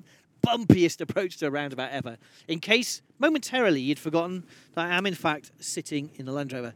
bumpiest 0.45 1.01
approach 1.01 1.37
to 1.37 1.47
a 1.47 1.51
roundabout 1.51 1.91
ever. 1.91 2.17
In 2.47 2.59
case 2.59 3.01
momentarily 3.19 3.81
you'd 3.81 3.99
forgotten 3.99 4.43
that 4.73 4.87
I 4.87 4.95
am 4.95 5.05
in 5.05 5.15
fact 5.15 5.51
sitting 5.59 6.11
in 6.15 6.25
the 6.25 6.31
Land 6.31 6.53
Rover. 6.53 6.73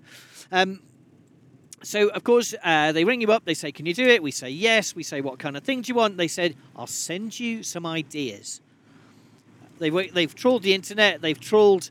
Um, 0.52 0.82
so 1.84 2.10
of 2.10 2.24
course 2.24 2.54
uh, 2.64 2.92
they 2.92 3.06
ring 3.06 3.22
you 3.22 3.32
up. 3.32 3.46
They 3.46 3.54
say, 3.54 3.72
"Can 3.72 3.86
you 3.86 3.94
do 3.94 4.08
it?" 4.08 4.22
We 4.22 4.32
say 4.32 4.50
yes. 4.50 4.96
We 4.96 5.04
say, 5.04 5.22
"What 5.22 5.40
kind 5.40 5.56
of 5.56 5.64
thing 5.64 5.82
do 5.82 5.90
you 5.90 5.96
want?" 5.96 6.18
They 6.18 6.28
said, 6.28 6.56
"I'll 6.76 6.88
send 6.88 7.40
you 7.40 7.64
some 7.64 7.86
ideas." 7.86 8.62
They've 9.80 10.14
they've 10.14 10.36
trawled 10.36 10.64
the 10.64 10.74
internet. 10.74 11.22
They've 11.22 11.40
trawled 11.40 11.90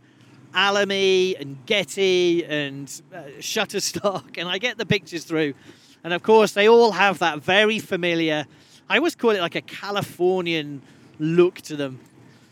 Alamy 0.54 1.40
and 1.40 1.64
Getty 1.66 2.44
and 2.44 3.02
uh, 3.14 3.22
Shutterstock, 3.38 4.36
and 4.38 4.48
I 4.48 4.58
get 4.58 4.78
the 4.78 4.86
pictures 4.86 5.24
through. 5.24 5.54
And 6.04 6.12
of 6.12 6.22
course, 6.22 6.52
they 6.52 6.68
all 6.68 6.92
have 6.92 7.18
that 7.20 7.42
very 7.42 7.78
familiar. 7.78 8.46
I 8.88 8.98
always 8.98 9.14
call 9.14 9.30
it 9.30 9.40
like 9.40 9.54
a 9.54 9.60
Californian 9.60 10.82
look 11.18 11.60
to 11.62 11.76
them. 11.76 12.00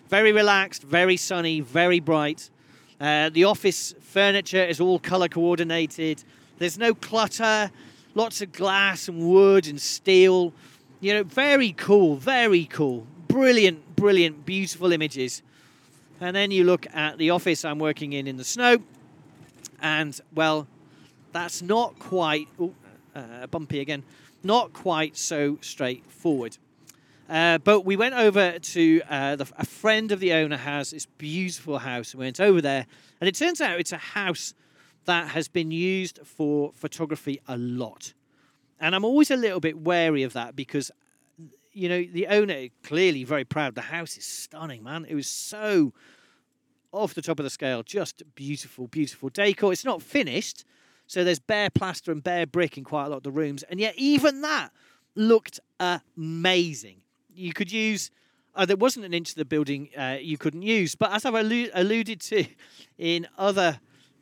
Very 0.08 0.32
relaxed, 0.32 0.82
very 0.82 1.16
sunny, 1.16 1.60
very 1.60 2.00
bright. 2.00 2.50
Uh, 3.00 3.28
the 3.30 3.44
office 3.44 3.94
furniture 4.00 4.64
is 4.64 4.80
all 4.80 4.98
color 4.98 5.28
coordinated. 5.28 6.22
There's 6.58 6.78
no 6.78 6.94
clutter, 6.94 7.70
lots 8.14 8.40
of 8.40 8.52
glass 8.52 9.08
and 9.08 9.28
wood 9.28 9.66
and 9.66 9.80
steel. 9.80 10.52
You 11.00 11.14
know, 11.14 11.22
very 11.24 11.72
cool, 11.72 12.16
very 12.16 12.64
cool. 12.64 13.06
Brilliant, 13.28 13.96
brilliant, 13.96 14.46
beautiful 14.46 14.92
images. 14.92 15.42
And 16.20 16.34
then 16.34 16.50
you 16.50 16.64
look 16.64 16.86
at 16.94 17.18
the 17.18 17.30
office 17.30 17.64
I'm 17.64 17.78
working 17.78 18.14
in 18.14 18.26
in 18.26 18.38
the 18.38 18.44
snow, 18.44 18.78
and 19.82 20.18
well, 20.34 20.66
that's 21.32 21.60
not 21.60 21.98
quite 21.98 22.48
ooh, 22.58 22.74
uh, 23.14 23.46
bumpy 23.48 23.80
again, 23.80 24.02
not 24.42 24.72
quite 24.72 25.18
so 25.18 25.58
straightforward. 25.60 26.56
Uh, 27.28 27.58
but 27.58 27.80
we 27.80 27.96
went 27.96 28.14
over 28.14 28.58
to 28.58 29.02
uh, 29.10 29.36
the, 29.36 29.46
a 29.58 29.66
friend 29.66 30.12
of 30.12 30.20
the 30.20 30.32
owner 30.32 30.56
has 30.56 30.92
this 30.92 31.06
beautiful 31.06 31.78
house. 31.78 32.14
We 32.14 32.20
went 32.24 32.40
over 32.40 32.60
there, 32.60 32.86
and 33.20 33.28
it 33.28 33.34
turns 33.34 33.60
out 33.60 33.80
it's 33.80 33.92
a 33.92 33.96
house 33.96 34.54
that 35.06 35.28
has 35.28 35.48
been 35.48 35.70
used 35.70 36.20
for 36.24 36.72
photography 36.74 37.40
a 37.48 37.56
lot. 37.56 38.12
And 38.78 38.94
I'm 38.94 39.04
always 39.04 39.30
a 39.30 39.36
little 39.36 39.60
bit 39.60 39.78
wary 39.78 40.22
of 40.22 40.34
that 40.34 40.54
because, 40.54 40.90
you 41.72 41.88
know, 41.88 42.04
the 42.12 42.28
owner 42.28 42.68
clearly 42.84 43.24
very 43.24 43.44
proud. 43.44 43.74
The 43.74 43.82
house 43.82 44.16
is 44.16 44.26
stunning, 44.26 44.84
man. 44.84 45.04
It 45.08 45.14
was 45.14 45.28
so 45.28 45.92
off 46.92 47.14
the 47.14 47.22
top 47.22 47.40
of 47.40 47.44
the 47.44 47.50
scale, 47.50 47.82
just 47.82 48.22
beautiful, 48.36 48.86
beautiful 48.86 49.30
decor. 49.30 49.72
It's 49.72 49.84
not 49.84 50.00
finished, 50.00 50.64
so 51.08 51.24
there's 51.24 51.40
bare 51.40 51.70
plaster 51.70 52.12
and 52.12 52.22
bare 52.22 52.46
brick 52.46 52.78
in 52.78 52.84
quite 52.84 53.06
a 53.06 53.08
lot 53.08 53.18
of 53.18 53.22
the 53.24 53.30
rooms, 53.32 53.64
and 53.64 53.80
yet 53.80 53.94
even 53.96 54.42
that 54.42 54.70
looked 55.16 55.58
amazing 55.80 57.00
you 57.36 57.52
could 57.52 57.70
use. 57.70 58.10
Uh, 58.54 58.64
there 58.64 58.76
wasn't 58.76 59.04
an 59.04 59.12
inch 59.12 59.30
of 59.30 59.36
the 59.36 59.44
building 59.44 59.90
uh, 59.96 60.16
you 60.20 60.38
couldn't 60.38 60.62
use. 60.62 60.94
But 60.94 61.12
as 61.12 61.24
I've 61.24 61.34
allu- 61.34 61.70
alluded 61.74 62.20
to 62.22 62.46
in 62.98 63.28
other 63.36 63.80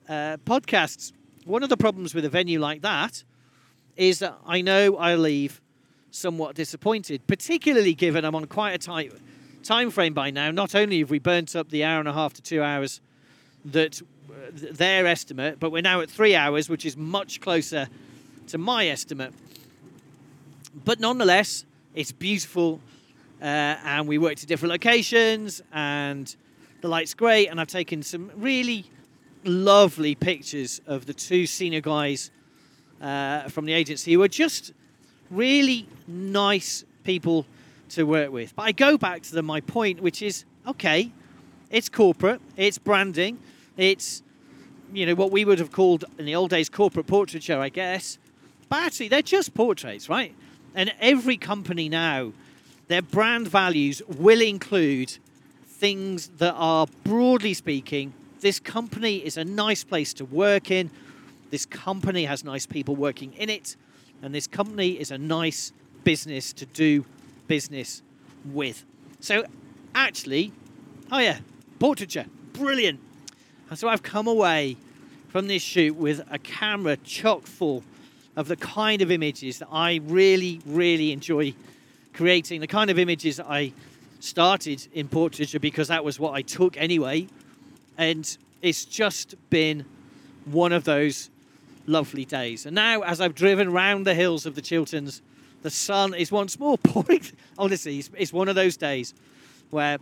uh, 0.08 0.36
podcasts, 0.44 1.12
one 1.44 1.62
of 1.62 1.68
the 1.68 1.76
problems 1.76 2.14
with 2.14 2.24
a 2.24 2.28
venue 2.28 2.58
like 2.58 2.82
that 2.82 3.22
is 3.96 4.18
that 4.18 4.36
I 4.46 4.60
know 4.60 4.96
I 4.96 5.14
leave 5.14 5.60
somewhat 6.10 6.54
disappointed, 6.54 7.26
particularly 7.26 7.94
given 7.94 8.24
I'm 8.24 8.34
on 8.34 8.46
quite 8.46 8.72
a 8.72 8.78
tight 8.78 9.12
time 9.62 9.90
frame 9.90 10.14
by 10.14 10.30
now. 10.30 10.50
Not 10.50 10.74
only 10.74 11.00
have 11.00 11.10
we 11.10 11.18
burnt 11.18 11.56
up 11.56 11.70
the 11.70 11.84
hour 11.84 11.98
and 11.98 12.08
a 12.08 12.12
half 12.12 12.34
to 12.34 12.42
two 12.42 12.62
hours 12.62 13.00
that 13.64 14.00
uh, 14.30 14.34
their 14.52 15.06
estimate, 15.06 15.58
but 15.58 15.70
we're 15.70 15.82
now 15.82 16.00
at 16.00 16.10
three 16.10 16.34
hours, 16.34 16.68
which 16.68 16.84
is 16.84 16.96
much 16.96 17.40
closer 17.40 17.88
to 18.48 18.58
my 18.58 18.86
estimate. 18.86 19.32
But 20.84 21.00
nonetheless, 21.00 21.64
it's 21.94 22.12
beautiful, 22.12 22.80
uh, 23.40 23.44
and 23.84 24.08
we 24.08 24.18
worked 24.18 24.42
at 24.42 24.48
different 24.48 24.72
locations, 24.72 25.62
and 25.72 26.34
the 26.80 26.88
light's 26.88 27.14
great. 27.14 27.48
And 27.48 27.60
I've 27.60 27.68
taken 27.68 28.02
some 28.02 28.30
really 28.36 28.86
lovely 29.44 30.14
pictures 30.14 30.80
of 30.86 31.06
the 31.06 31.14
two 31.14 31.46
senior 31.46 31.80
guys 31.80 32.30
uh, 33.00 33.48
from 33.48 33.64
the 33.66 33.72
agency 33.72 34.12
who 34.12 34.22
are 34.22 34.28
just 34.28 34.72
really 35.30 35.86
nice 36.06 36.84
people 37.04 37.46
to 37.90 38.04
work 38.04 38.32
with. 38.32 38.54
But 38.56 38.62
I 38.62 38.72
go 38.72 38.96
back 38.96 39.22
to 39.22 39.34
the, 39.34 39.42
my 39.42 39.60
point, 39.60 40.00
which 40.00 40.22
is 40.22 40.44
okay, 40.66 41.12
it's 41.70 41.88
corporate, 41.88 42.40
it's 42.56 42.78
branding, 42.78 43.38
it's 43.76 44.22
you 44.92 45.06
know 45.06 45.14
what 45.14 45.30
we 45.30 45.44
would 45.44 45.58
have 45.58 45.72
called 45.72 46.04
in 46.18 46.24
the 46.24 46.34
old 46.34 46.50
days 46.50 46.68
corporate 46.68 47.06
portraiture, 47.06 47.58
I 47.58 47.68
guess. 47.68 48.18
But 48.68 48.84
actually, 48.84 49.08
they're 49.08 49.22
just 49.22 49.54
portraits, 49.54 50.08
right? 50.08 50.34
And 50.74 50.92
every 51.00 51.36
company 51.36 51.88
now, 51.88 52.32
their 52.88 53.02
brand 53.02 53.48
values 53.48 54.02
will 54.18 54.40
include 54.40 55.16
things 55.66 56.28
that 56.38 56.54
are 56.54 56.86
broadly 57.02 57.54
speaking. 57.54 58.12
This 58.40 58.60
company 58.60 59.16
is 59.16 59.36
a 59.36 59.44
nice 59.44 59.84
place 59.84 60.12
to 60.14 60.24
work 60.24 60.70
in. 60.70 60.90
This 61.50 61.66
company 61.66 62.24
has 62.24 62.44
nice 62.44 62.66
people 62.66 62.96
working 62.96 63.32
in 63.34 63.48
it, 63.48 63.76
and 64.22 64.34
this 64.34 64.46
company 64.46 64.92
is 64.92 65.10
a 65.10 65.18
nice 65.18 65.72
business 66.04 66.52
to 66.54 66.66
do 66.66 67.04
business 67.46 68.02
with. 68.52 68.84
So, 69.20 69.44
actually, 69.94 70.52
oh 71.10 71.18
yeah, 71.18 71.38
portraiture, 71.78 72.26
brilliant. 72.52 73.00
And 73.70 73.78
so 73.78 73.88
I've 73.88 74.02
come 74.02 74.26
away 74.26 74.76
from 75.28 75.48
this 75.48 75.62
shoot 75.62 75.96
with 75.96 76.22
a 76.30 76.38
camera 76.38 76.96
chock 76.98 77.42
full 77.42 77.82
of 78.36 78.48
the 78.48 78.56
kind 78.56 79.00
of 79.00 79.10
images 79.10 79.58
that 79.58 79.68
I 79.70 80.00
really, 80.04 80.60
really 80.66 81.12
enjoy 81.12 81.54
creating, 82.14 82.60
the 82.60 82.66
kind 82.66 82.90
of 82.90 82.98
images 82.98 83.36
that 83.36 83.46
I 83.48 83.72
started 84.20 84.86
in 84.94 85.08
portraiture 85.08 85.60
because 85.60 85.88
that 85.88 86.04
was 86.04 86.18
what 86.18 86.32
I 86.32 86.42
took 86.42 86.76
anyway. 86.76 87.26
And 87.98 88.36
it's 88.62 88.84
just 88.84 89.34
been 89.50 89.84
one 90.46 90.72
of 90.72 90.84
those 90.84 91.30
lovely 91.86 92.24
days. 92.24 92.66
And 92.66 92.74
now, 92.74 93.02
as 93.02 93.20
I've 93.20 93.34
driven 93.34 93.72
round 93.72 94.06
the 94.06 94.14
hills 94.14 94.46
of 94.46 94.54
the 94.54 94.62
Chilterns, 94.62 95.20
the 95.62 95.70
sun 95.70 96.14
is 96.14 96.32
once 96.32 96.58
more 96.58 96.78
pouring. 96.82 97.22
Honestly, 97.58 97.98
it's, 97.98 98.10
it's 98.16 98.32
one 98.32 98.48
of 98.48 98.54
those 98.54 98.76
days 98.76 99.14
where 99.70 99.98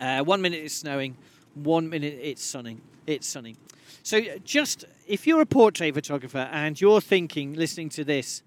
uh, 0.00 0.22
one 0.22 0.40
minute 0.40 0.62
it's 0.64 0.74
snowing, 0.74 1.16
one 1.54 1.88
minute 1.88 2.18
it's 2.22 2.42
sunning. 2.42 2.80
It's 3.06 3.26
sunny. 3.26 3.56
So, 4.02 4.20
just 4.44 4.84
if 5.06 5.26
you're 5.26 5.40
a 5.40 5.46
portrait 5.46 5.92
photographer 5.94 6.48
and 6.52 6.80
you're 6.80 7.00
thinking, 7.00 7.54
listening 7.54 7.88
to 7.90 8.04
this, 8.04 8.42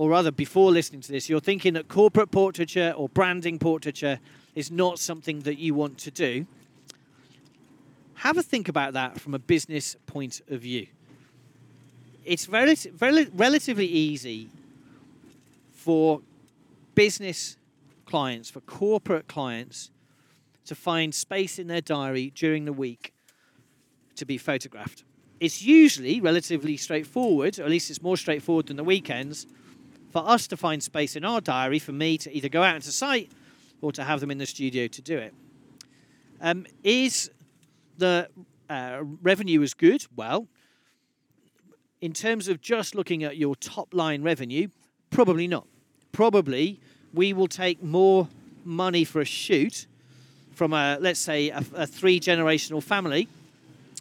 or 0.00 0.08
rather 0.08 0.30
before 0.30 0.70
listening 0.70 1.02
to 1.02 1.12
this, 1.12 1.28
you're 1.28 1.40
thinking 1.40 1.74
that 1.74 1.86
corporate 1.86 2.30
portraiture 2.30 2.94
or 2.96 3.06
branding 3.10 3.58
portraiture 3.58 4.18
is 4.54 4.70
not 4.70 4.98
something 4.98 5.40
that 5.40 5.58
you 5.58 5.74
want 5.74 5.98
to 5.98 6.10
do, 6.10 6.46
have 8.14 8.38
a 8.38 8.42
think 8.42 8.66
about 8.66 8.94
that 8.94 9.20
from 9.20 9.34
a 9.34 9.38
business 9.38 9.96
point 10.06 10.40
of 10.48 10.62
view. 10.62 10.86
It's 12.24 12.48
rel- 12.48 12.74
rel- 12.98 13.26
relatively 13.34 13.84
easy 13.84 14.48
for 15.74 16.22
business 16.94 17.58
clients, 18.06 18.48
for 18.48 18.60
corporate 18.60 19.28
clients, 19.28 19.90
to 20.64 20.74
find 20.74 21.14
space 21.14 21.58
in 21.58 21.66
their 21.66 21.82
diary 21.82 22.32
during 22.34 22.64
the 22.64 22.72
week 22.72 23.12
to 24.16 24.24
be 24.24 24.38
photographed. 24.38 25.04
It's 25.40 25.60
usually 25.60 26.22
relatively 26.22 26.78
straightforward, 26.78 27.58
or 27.58 27.64
at 27.64 27.70
least 27.70 27.90
it's 27.90 28.00
more 28.00 28.16
straightforward 28.16 28.68
than 28.68 28.78
the 28.78 28.84
weekends, 28.84 29.46
for 30.10 30.28
us 30.28 30.46
to 30.48 30.56
find 30.56 30.82
space 30.82 31.16
in 31.16 31.24
our 31.24 31.40
diary 31.40 31.78
for 31.78 31.92
me 31.92 32.18
to 32.18 32.32
either 32.32 32.48
go 32.48 32.62
out 32.62 32.74
into 32.74 32.92
site 32.92 33.30
or 33.80 33.92
to 33.92 34.04
have 34.04 34.20
them 34.20 34.30
in 34.30 34.38
the 34.38 34.46
studio 34.46 34.86
to 34.88 35.02
do 35.02 35.16
it. 35.16 35.34
Um, 36.40 36.66
is 36.82 37.30
the 37.98 38.28
uh, 38.68 39.02
revenue 39.22 39.62
as 39.62 39.74
good? 39.74 40.06
Well, 40.16 40.48
in 42.00 42.12
terms 42.12 42.48
of 42.48 42.60
just 42.60 42.94
looking 42.94 43.24
at 43.24 43.36
your 43.36 43.54
top 43.56 43.92
line 43.92 44.22
revenue, 44.22 44.68
probably 45.10 45.46
not. 45.46 45.66
Probably 46.12 46.80
we 47.12 47.32
will 47.32 47.48
take 47.48 47.82
more 47.82 48.28
money 48.64 49.04
for 49.04 49.20
a 49.20 49.24
shoot 49.24 49.86
from 50.54 50.72
a 50.72 50.98
let's 51.00 51.20
say 51.20 51.50
a, 51.50 51.64
a 51.74 51.86
three 51.86 52.20
generational 52.20 52.82
family 52.82 53.28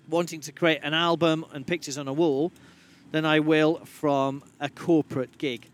wanting 0.09 0.41
to 0.41 0.51
create 0.51 0.79
an 0.83 0.93
album 0.93 1.45
and 1.53 1.65
pictures 1.65 1.97
on 1.97 2.07
a 2.07 2.13
wall 2.13 2.51
than 3.11 3.25
I 3.25 3.39
will 3.39 3.77
from 3.85 4.43
a 4.59 4.69
corporate 4.69 5.37
gig. 5.37 5.69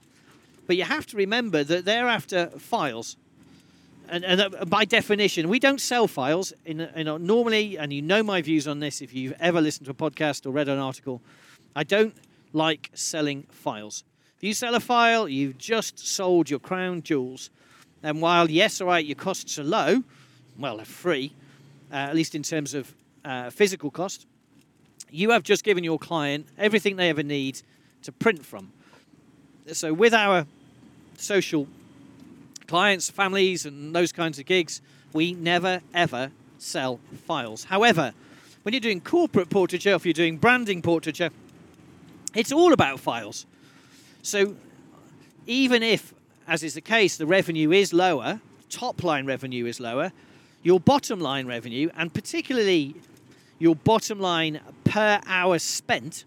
But 0.67 0.78
you 0.78 0.84
have 0.84 1.06
to 1.08 1.17
remember 1.17 1.63
that 1.63 1.86
they're 1.86 2.08
after 2.08 2.47
files. 2.58 3.17
And, 4.08 4.23
and 4.23 4.69
by 4.69 4.86
definition, 4.86 5.49
we 5.49 5.60
don't 5.60 5.82
sell 5.82 6.08
files. 6.08 6.54
In, 6.65 6.82
in 6.82 7.25
normally, 7.25 7.78
and 7.78 7.91
you 7.91 8.01
know 8.01 8.23
my 8.23 8.41
views 8.41 8.67
on 8.67 8.80
this 8.80 9.01
if 9.01 9.13
you've 9.13 9.34
ever 9.39 9.62
listened 9.62 9.86
to 9.86 9.91
a 9.91 9.95
podcast 9.95 10.45
or 10.45 10.51
read 10.51 10.69
an 10.69 10.80
article, 10.80 11.21
I 11.75 11.84
don't 11.84 12.15
like 12.54 12.89
selling 12.93 13.43
files. 13.49 14.04
If 14.38 14.43
you 14.43 14.54
sell 14.54 14.75
a 14.75 14.80
file, 14.80 15.28
you've 15.28 15.58
just 15.58 15.99
sold 15.99 16.49
your 16.49 16.60
crown 16.60 17.04
jewels. 17.04 17.49
And 18.04 18.21
while, 18.21 18.49
yes, 18.49 18.82
all 18.82 18.88
right, 18.88 19.06
your 19.06 19.15
costs 19.15 19.58
are 19.58 19.63
low, 19.63 20.04
well, 20.58 20.78
they're 20.78 20.86
free, 20.86 21.34
uh, 21.91 21.95
at 21.95 22.15
least 22.15 22.36
in 22.36 22.43
terms 22.43 22.73
of 22.73 22.93
uh, 23.23 23.49
physical 23.49 23.89
cost, 23.89 24.28
you 25.10 25.32
have 25.32 25.43
just 25.43 25.63
given 25.63 25.84
your 25.84 25.97
client 25.97 26.47
everything 26.58 26.95
they 26.95 27.10
ever 27.10 27.23
need 27.23 27.62
to 28.04 28.12
print 28.12 28.45
from. 28.45 28.71
So, 29.71 29.93
with 29.93 30.13
our 30.13 30.45
social 31.17 31.67
clients, 32.67 33.10
families, 33.10 33.65
and 33.65 33.95
those 33.95 34.12
kinds 34.12 34.38
of 34.38 34.45
gigs, 34.45 34.80
we 35.12 35.34
never 35.34 35.82
ever 35.91 36.32
sell 36.60 36.99
files. 37.25 37.63
However, 37.63 38.13
when 38.62 38.73
you're 38.73 38.80
doing 38.80 39.01
corporate 39.01 39.49
portraiture, 39.49 39.95
if 39.95 40.06
you're 40.06 40.13
doing 40.13 40.38
branding 40.38 40.84
portraiture, 40.84 41.32
it's 42.36 42.51
all 42.51 42.73
about 42.73 42.99
files. 42.99 43.47
So, 44.21 44.56
even 45.47 45.82
if, 45.82 46.13
as 46.47 46.62
is 46.62 46.75
the 46.75 46.82
case, 46.82 47.17
the 47.17 47.25
revenue 47.25 47.71
is 47.71 47.91
lower, 47.91 48.41
top 48.69 49.04
line 49.04 49.25
revenue 49.25 49.65
is 49.65 49.80
lower, 49.80 50.12
your 50.62 50.80
bottom 50.80 51.19
line 51.19 51.47
revenue, 51.47 51.89
and 51.97 52.13
particularly 52.13 52.93
your 53.58 53.75
bottom 53.75 54.19
line 54.19 54.60
per 54.84 55.19
hour 55.25 55.58
spent 55.58 56.25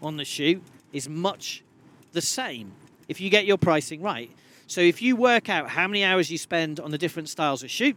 on 0.00 0.16
the 0.16 0.24
shoot, 0.24 0.62
is 0.92 1.06
much 1.06 1.62
the 2.12 2.20
same 2.20 2.72
if 3.08 3.20
you 3.20 3.30
get 3.30 3.46
your 3.46 3.58
pricing 3.58 4.00
right. 4.00 4.30
So 4.66 4.80
if 4.80 5.02
you 5.02 5.16
work 5.16 5.48
out 5.48 5.68
how 5.68 5.86
many 5.86 6.04
hours 6.04 6.30
you 6.30 6.38
spend 6.38 6.80
on 6.80 6.90
the 6.90 6.98
different 6.98 7.28
styles 7.28 7.62
of 7.62 7.70
shoot, 7.70 7.96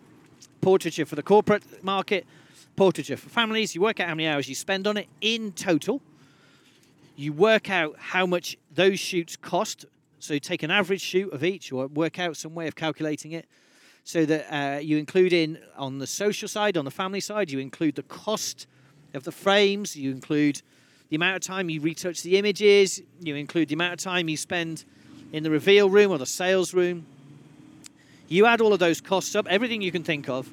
portraiture 0.61 1.05
for 1.05 1.15
the 1.15 1.23
corporate 1.23 1.83
market, 1.83 2.25
portraiture 2.75 3.17
for 3.17 3.29
families, 3.29 3.75
you 3.75 3.81
work 3.81 3.99
out 3.99 4.09
how 4.09 4.15
many 4.15 4.27
hours 4.27 4.49
you 4.49 4.55
spend 4.55 4.87
on 4.87 4.97
it 4.97 5.07
in 5.21 5.51
total. 5.53 6.01
You 7.15 7.31
work 7.31 7.69
out 7.69 7.95
how 7.97 8.25
much 8.25 8.57
those 8.73 8.99
shoots 8.99 9.37
cost. 9.37 9.85
So 10.19 10.37
take 10.37 10.63
an 10.63 10.71
average 10.71 11.01
shoot 11.01 11.31
of 11.31 11.43
each 11.43 11.71
or 11.71 11.87
work 11.87 12.19
out 12.19 12.35
some 12.35 12.55
way 12.55 12.67
of 12.67 12.75
calculating 12.75 13.31
it 13.31 13.45
so 14.03 14.25
that 14.25 14.53
uh, 14.53 14.79
you 14.79 14.97
include 14.97 15.33
in 15.33 15.59
on 15.77 15.99
the 15.99 16.07
social 16.07 16.47
side, 16.47 16.77
on 16.77 16.85
the 16.85 16.91
family 16.91 17.19
side, 17.19 17.51
you 17.51 17.59
include 17.59 17.95
the 17.95 18.03
cost 18.03 18.67
of 19.13 19.23
the 19.23 19.31
frames, 19.31 19.95
you 19.95 20.11
include 20.11 20.61
the 21.15 21.17
amount 21.17 21.37
of 21.37 21.41
time 21.43 21.69
you 21.69 21.79
retouch 21.79 22.23
the 22.23 22.37
images, 22.37 23.01
you 23.21 23.35
include 23.35 23.69
the 23.69 23.73
amount 23.73 23.93
of 23.93 23.99
time 23.99 24.27
you 24.27 24.35
spend 24.35 24.83
in 25.31 25.43
the 25.43 25.49
reveal 25.49 25.89
room 25.89 26.11
or 26.11 26.17
the 26.17 26.25
sales 26.25 26.73
room. 26.73 27.05
You 28.27 28.45
add 28.45 28.59
all 28.59 28.73
of 28.73 28.79
those 28.79 28.99
costs 28.99 29.33
up, 29.33 29.47
everything 29.47 29.81
you 29.81 29.93
can 29.93 30.03
think 30.03 30.27
of, 30.27 30.51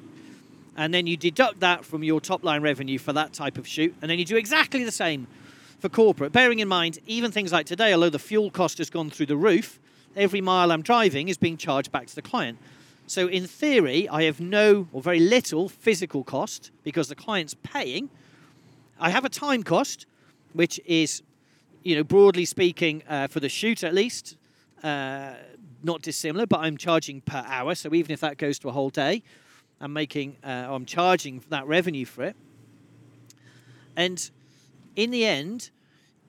and 0.77 0.93
then 0.93 1.05
you 1.05 1.17
deduct 1.17 1.59
that 1.59 1.83
from 1.83 2.01
your 2.01 2.21
top 2.21 2.45
line 2.45 2.61
revenue 2.61 2.97
for 2.97 3.11
that 3.11 3.33
type 3.33 3.57
of 3.57 3.67
shoot, 3.67 3.93
and 4.01 4.09
then 4.09 4.17
you 4.17 4.23
do 4.23 4.37
exactly 4.37 4.85
the 4.85 4.91
same 4.93 5.27
for 5.79 5.89
corporate. 5.89 6.31
Bearing 6.31 6.59
in 6.59 6.69
mind, 6.69 6.99
even 7.07 7.29
things 7.29 7.51
like 7.51 7.65
today, 7.65 7.93
although 7.93 8.09
the 8.09 8.17
fuel 8.17 8.49
cost 8.49 8.77
has 8.77 8.89
gone 8.89 9.09
through 9.09 9.25
the 9.25 9.35
roof, 9.35 9.81
every 10.15 10.39
mile 10.39 10.71
I'm 10.71 10.81
driving 10.81 11.27
is 11.27 11.37
being 11.37 11.57
charged 11.57 11.91
back 11.91 12.07
to 12.07 12.15
the 12.15 12.21
client. 12.21 12.57
So 13.05 13.27
in 13.27 13.47
theory, 13.47 14.07
I 14.07 14.23
have 14.23 14.39
no 14.39 14.87
or 14.93 15.01
very 15.01 15.19
little 15.19 15.67
physical 15.67 16.23
cost 16.23 16.71
because 16.85 17.09
the 17.09 17.15
client's 17.15 17.53
paying. 17.53 18.09
I 18.97 19.09
have 19.09 19.25
a 19.25 19.29
time 19.29 19.63
cost, 19.63 20.05
which 20.53 20.79
is, 20.85 21.21
you 21.83 21.95
know, 21.95 22.03
broadly 22.03 22.45
speaking, 22.45 23.03
uh, 23.07 23.27
for 23.27 23.39
the 23.39 23.49
shoot 23.49 23.83
at 23.83 23.93
least, 23.93 24.37
uh, 24.83 25.33
not 25.83 26.01
dissimilar, 26.01 26.45
but 26.45 26.61
I'm 26.61 26.77
charging 26.77 27.21
per 27.21 27.43
hour. 27.45 27.75
So 27.75 27.93
even 27.93 28.11
if 28.11 28.21
that 28.21 28.37
goes 28.37 28.57
to 28.59 28.69
a 28.69 28.71
whole 28.71 28.89
day, 28.89 29.23
I'm 29.81 29.91
making, 29.93 30.37
uh, 30.43 30.67
I'm 30.69 30.85
charging 30.85 31.43
that 31.49 31.67
revenue 31.67 32.05
for 32.05 32.23
it. 32.23 32.35
And 33.95 34.29
in 34.95 35.11
the 35.11 35.25
end, 35.25 35.71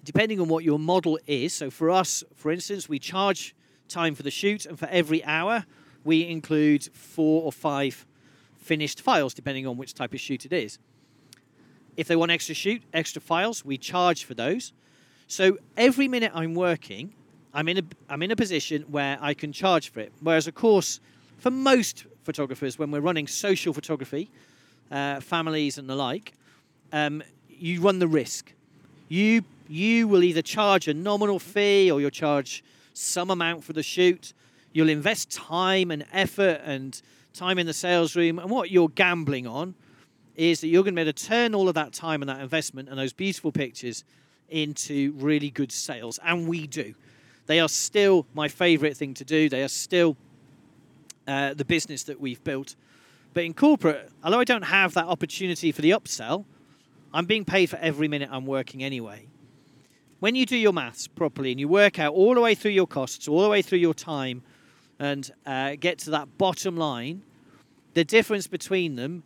depending 0.04 0.40
on 0.40 0.48
what 0.48 0.64
your 0.64 0.78
model 0.78 1.18
is. 1.26 1.54
So 1.54 1.70
for 1.70 1.90
us, 1.90 2.22
for 2.34 2.50
instance, 2.50 2.88
we 2.88 2.98
charge 2.98 3.54
time 3.88 4.14
for 4.14 4.22
the 4.22 4.30
shoot, 4.30 4.66
and 4.66 4.78
for 4.78 4.86
every 4.86 5.24
hour, 5.24 5.64
we 6.04 6.26
include 6.26 6.84
four 6.94 7.42
or 7.42 7.52
five 7.52 8.06
finished 8.56 9.00
files, 9.00 9.34
depending 9.34 9.66
on 9.66 9.76
which 9.76 9.94
type 9.94 10.12
of 10.14 10.20
shoot 10.20 10.44
it 10.44 10.52
is. 10.52 10.78
If 11.96 12.08
they 12.08 12.16
want 12.16 12.30
extra 12.30 12.54
shoot, 12.54 12.82
extra 12.92 13.20
files, 13.20 13.64
we 13.64 13.78
charge 13.78 14.24
for 14.24 14.34
those. 14.34 14.72
So 15.26 15.58
every 15.76 16.08
minute 16.08 16.32
I'm 16.34 16.54
working, 16.54 17.12
I'm 17.52 17.68
in 17.68 17.78
a 17.78 17.82
I'm 18.08 18.22
in 18.22 18.30
a 18.30 18.36
position 18.36 18.82
where 18.82 19.16
I 19.20 19.34
can 19.34 19.52
charge 19.52 19.90
for 19.90 20.00
it. 20.00 20.12
Whereas, 20.20 20.46
of 20.46 20.54
course, 20.54 21.00
for 21.38 21.50
most 21.50 22.06
photographers, 22.24 22.78
when 22.78 22.90
we're 22.90 23.00
running 23.00 23.26
social 23.26 23.72
photography, 23.72 24.30
uh, 24.90 25.20
families 25.20 25.78
and 25.78 25.88
the 25.88 25.94
like, 25.94 26.32
um, 26.92 27.22
you 27.48 27.80
run 27.80 27.98
the 28.00 28.08
risk. 28.08 28.52
You 29.08 29.44
you 29.68 30.08
will 30.08 30.24
either 30.24 30.42
charge 30.42 30.88
a 30.88 30.94
nominal 30.94 31.38
fee 31.38 31.90
or 31.90 32.00
you'll 32.00 32.10
charge 32.10 32.62
some 32.92 33.30
amount 33.30 33.64
for 33.64 33.72
the 33.72 33.82
shoot. 33.82 34.34
You'll 34.72 34.88
invest 34.88 35.30
time 35.30 35.90
and 35.90 36.04
effort 36.12 36.60
and 36.64 37.00
time 37.32 37.58
in 37.58 37.66
the 37.66 37.72
sales 37.72 38.16
room, 38.16 38.38
and 38.38 38.50
what 38.50 38.70
you're 38.70 38.88
gambling 38.88 39.46
on 39.46 39.74
is 40.36 40.60
that 40.60 40.68
you're 40.68 40.82
going 40.82 40.94
to 40.94 41.04
be 41.04 41.08
able 41.08 41.12
to 41.12 41.26
turn 41.26 41.54
all 41.54 41.68
of 41.68 41.74
that 41.74 41.92
time 41.92 42.22
and 42.22 42.28
that 42.28 42.40
investment 42.40 42.88
and 42.88 42.98
those 42.98 43.12
beautiful 43.12 43.52
pictures 43.52 44.04
into 44.48 45.12
really 45.16 45.50
good 45.50 45.72
sales, 45.72 46.18
and 46.24 46.48
we 46.48 46.66
do. 46.66 46.94
They 47.46 47.60
are 47.60 47.68
still 47.68 48.26
my 48.34 48.48
favorite 48.48 48.96
thing 48.96 49.14
to 49.14 49.24
do. 49.24 49.48
They 49.48 49.62
are 49.62 49.68
still 49.68 50.16
uh, 51.26 51.54
the 51.54 51.64
business 51.64 52.04
that 52.04 52.20
we've 52.20 52.42
built. 52.42 52.74
But 53.32 53.44
in 53.44 53.54
corporate, 53.54 54.10
although 54.22 54.40
I 54.40 54.44
don't 54.44 54.62
have 54.62 54.94
that 54.94 55.06
opportunity 55.06 55.72
for 55.72 55.82
the 55.82 55.90
upsell, 55.90 56.44
I'm 57.12 57.26
being 57.26 57.44
paid 57.44 57.70
for 57.70 57.76
every 57.76 58.08
minute 58.08 58.28
I'm 58.32 58.46
working 58.46 58.82
anyway. 58.82 59.26
When 60.20 60.34
you 60.34 60.46
do 60.46 60.56
your 60.56 60.72
maths 60.72 61.06
properly 61.06 61.50
and 61.50 61.60
you 61.60 61.68
work 61.68 61.98
out 61.98 62.14
all 62.14 62.34
the 62.34 62.40
way 62.40 62.54
through 62.54 62.70
your 62.70 62.86
costs, 62.86 63.28
all 63.28 63.42
the 63.42 63.48
way 63.48 63.60
through 63.60 63.78
your 63.78 63.94
time, 63.94 64.42
and 64.98 65.30
uh, 65.44 65.74
get 65.78 65.98
to 66.00 66.10
that 66.10 66.38
bottom 66.38 66.76
line, 66.76 67.22
the 67.94 68.04
difference 68.04 68.46
between 68.46 68.96
them 68.96 69.22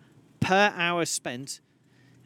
per 0.49 0.73
hour 0.77 1.05
spent, 1.05 1.61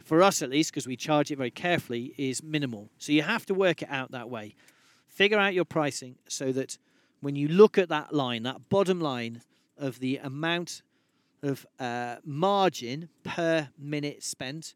for 0.04 0.22
us 0.22 0.42
at 0.42 0.50
least, 0.50 0.70
because 0.70 0.87
we 0.87 0.96
charge 0.96 1.32
it 1.32 1.37
very 1.37 1.50
carefully, 1.50 2.14
is 2.16 2.40
minimal. 2.40 2.88
So 2.98 3.11
you 3.11 3.22
have 3.22 3.44
to 3.46 3.54
work 3.54 3.82
it 3.82 3.88
out 3.90 4.12
that 4.12 4.30
way 4.30 4.54
figure 5.08 5.38
out 5.38 5.52
your 5.52 5.64
pricing 5.64 6.14
so 6.26 6.52
that 6.52 6.78
when 7.20 7.37
you 7.37 7.46
look 7.46 7.76
at 7.76 7.90
that 7.90 8.14
line, 8.14 8.44
that 8.44 8.70
bottom 8.70 8.98
line 8.98 9.42
of 9.76 9.98
the 9.98 10.16
amount 10.16 10.82
of 11.42 11.66
uh, 11.78 12.16
margin 12.24 13.11
per 13.24 13.68
minute 13.76 14.22
spent, 14.22 14.74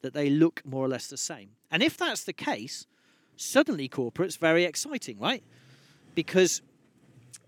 that 0.00 0.14
they 0.14 0.30
look 0.30 0.62
more 0.64 0.86
or 0.86 0.88
less 0.88 1.08
the 1.08 1.18
same. 1.18 1.50
And 1.70 1.82
if 1.82 1.98
that's 1.98 2.24
the 2.24 2.32
case, 2.32 2.86
suddenly 3.36 3.88
corporate's 3.88 4.36
very 4.36 4.64
exciting, 4.64 5.18
right? 5.18 5.42
Because 6.14 6.62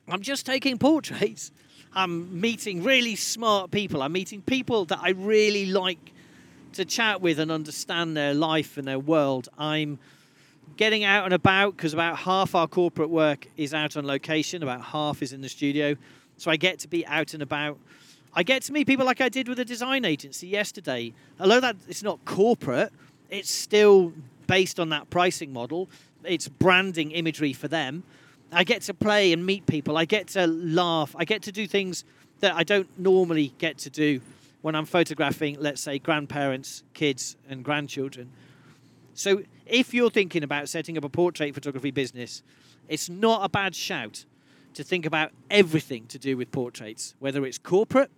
I'm 0.09 0.21
just 0.21 0.45
taking 0.45 0.77
portraits. 0.77 1.53
I'm 1.97 2.43
meeting 2.43 2.85
really 2.85 3.17
smart 3.17 3.71
people. 3.71 4.03
I'm 4.03 4.13
meeting 4.13 4.43
people 4.43 4.85
that 4.85 4.99
I 5.01 5.11
really 5.13 5.65
like 5.65 6.13
to 6.75 6.85
chat 6.85 7.23
with 7.23 7.41
and 7.41 7.51
understand 7.51 8.15
their 8.15 8.35
life 8.35 8.77
and 8.77 8.87
their 8.87 8.99
world. 8.99 9.49
I'm 9.57 9.99
getting 10.77 11.05
out 11.05 11.25
and 11.25 11.33
about 11.33 11.75
because 11.75 11.95
about 11.95 12.19
half 12.19 12.55
our 12.55 12.69
corporate 12.69 13.09
work 13.09 13.49
is 13.57 13.73
out 13.73 13.97
on 13.97 14.07
location, 14.07 14.63
about 14.63 14.83
half 14.83 15.23
is 15.23 15.33
in 15.33 15.41
the 15.41 15.49
studio. 15.49 15.97
So 16.37 16.51
I 16.51 16.57
get 16.57 16.79
to 16.81 16.89
be 16.89 17.07
out 17.07 17.33
and 17.33 17.43
about. 17.43 17.79
I 18.35 18.43
get 18.43 18.61
to 18.65 18.75
meet 18.75 18.87
people 18.87 19.07
like 19.07 19.23
I 19.23 19.31
did 19.31 19.49
with 19.49 19.59
a 19.59 19.65
design 19.65 20.05
agency 20.05 20.49
yesterday. 20.49 21.15
Although 21.41 21.61
that 21.61 21.77
it's 21.89 22.03
not 22.03 22.23
corporate, 22.27 22.93
it's 23.31 23.51
still 23.51 24.13
based 24.47 24.79
on 24.79 24.91
that 24.91 25.09
pricing 25.09 25.51
model. 25.51 25.89
It's 26.25 26.47
branding 26.47 27.13
imagery 27.13 27.55
for 27.55 27.69
them. 27.69 28.03
I 28.53 28.65
get 28.65 28.83
to 28.83 28.95
play 28.95 29.33
and 29.33 29.45
meet 29.45 29.67
people. 29.67 29.97
I 29.97 30.05
get 30.05 30.29
to 30.29 30.47
laugh. 30.47 31.15
I 31.19 31.25
get 31.25 31.43
to 31.43 31.53
do 31.53 31.67
things 31.67 32.05
that 32.41 32.55
I 32.55 32.65
don't 32.65 32.89
normally 32.99 33.53
get 33.59 33.79
to 33.79 33.91
do 33.91 34.21
when 34.63 34.75
I'm 34.75 34.87
photographing, 34.87 35.57
let's 35.61 35.81
say, 35.81 35.99
grandparents, 35.99 36.83
kids, 36.95 37.37
and 37.49 37.65
grandchildren. 37.65 38.31
So 39.15 39.43
if 39.65 39.95
you're 39.95 40.11
thinking 40.11 40.43
about 40.43 40.69
setting 40.69 40.99
up 40.99 41.05
a 41.05 41.09
portrait 41.09 41.55
photography 41.55 41.91
business, 41.91 42.43
it's 42.89 43.09
not 43.09 43.45
a 43.45 43.49
bad 43.49 43.75
shout 43.75 44.25
to 44.75 44.85
think 44.85 45.07
about 45.07 45.33
everything 45.51 46.07
to 46.09 46.19
do 46.19 46.37
with 46.37 46.53
portraits, 46.53 47.15
whether 47.19 47.47
it's 47.47 47.59
corporate, 47.59 48.11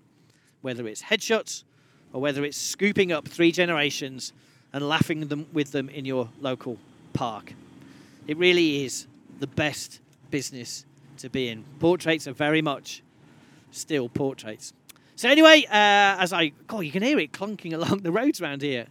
whether 0.60 0.86
it's 0.88 1.02
headshots, 1.02 1.64
or 2.12 2.20
whether 2.20 2.44
it's 2.44 2.56
scooping 2.56 3.12
up 3.12 3.28
three 3.28 3.52
generations 3.52 4.32
and 4.72 4.88
laughing 4.88 5.28
them 5.28 5.46
with 5.52 5.72
them 5.72 5.88
in 5.88 6.04
your 6.04 6.28
local 6.40 6.78
park. 7.12 7.54
It 8.26 8.36
really 8.36 8.84
is 8.84 9.06
the 9.38 9.46
best 9.46 10.00
business 10.30 10.84
to 11.18 11.28
be 11.28 11.48
in. 11.48 11.64
Portraits 11.80 12.26
are 12.26 12.32
very 12.32 12.62
much 12.62 13.02
still 13.70 14.08
portraits. 14.08 14.72
So 15.16 15.28
anyway, 15.28 15.64
uh, 15.66 16.22
as 16.22 16.32
I, 16.32 16.52
God, 16.66 16.80
you 16.80 16.92
can 16.92 17.02
hear 17.02 17.18
it 17.18 17.32
clunking 17.32 17.72
along 17.74 17.98
the 17.98 18.12
roads 18.12 18.40
around 18.40 18.62
here. 18.62 18.86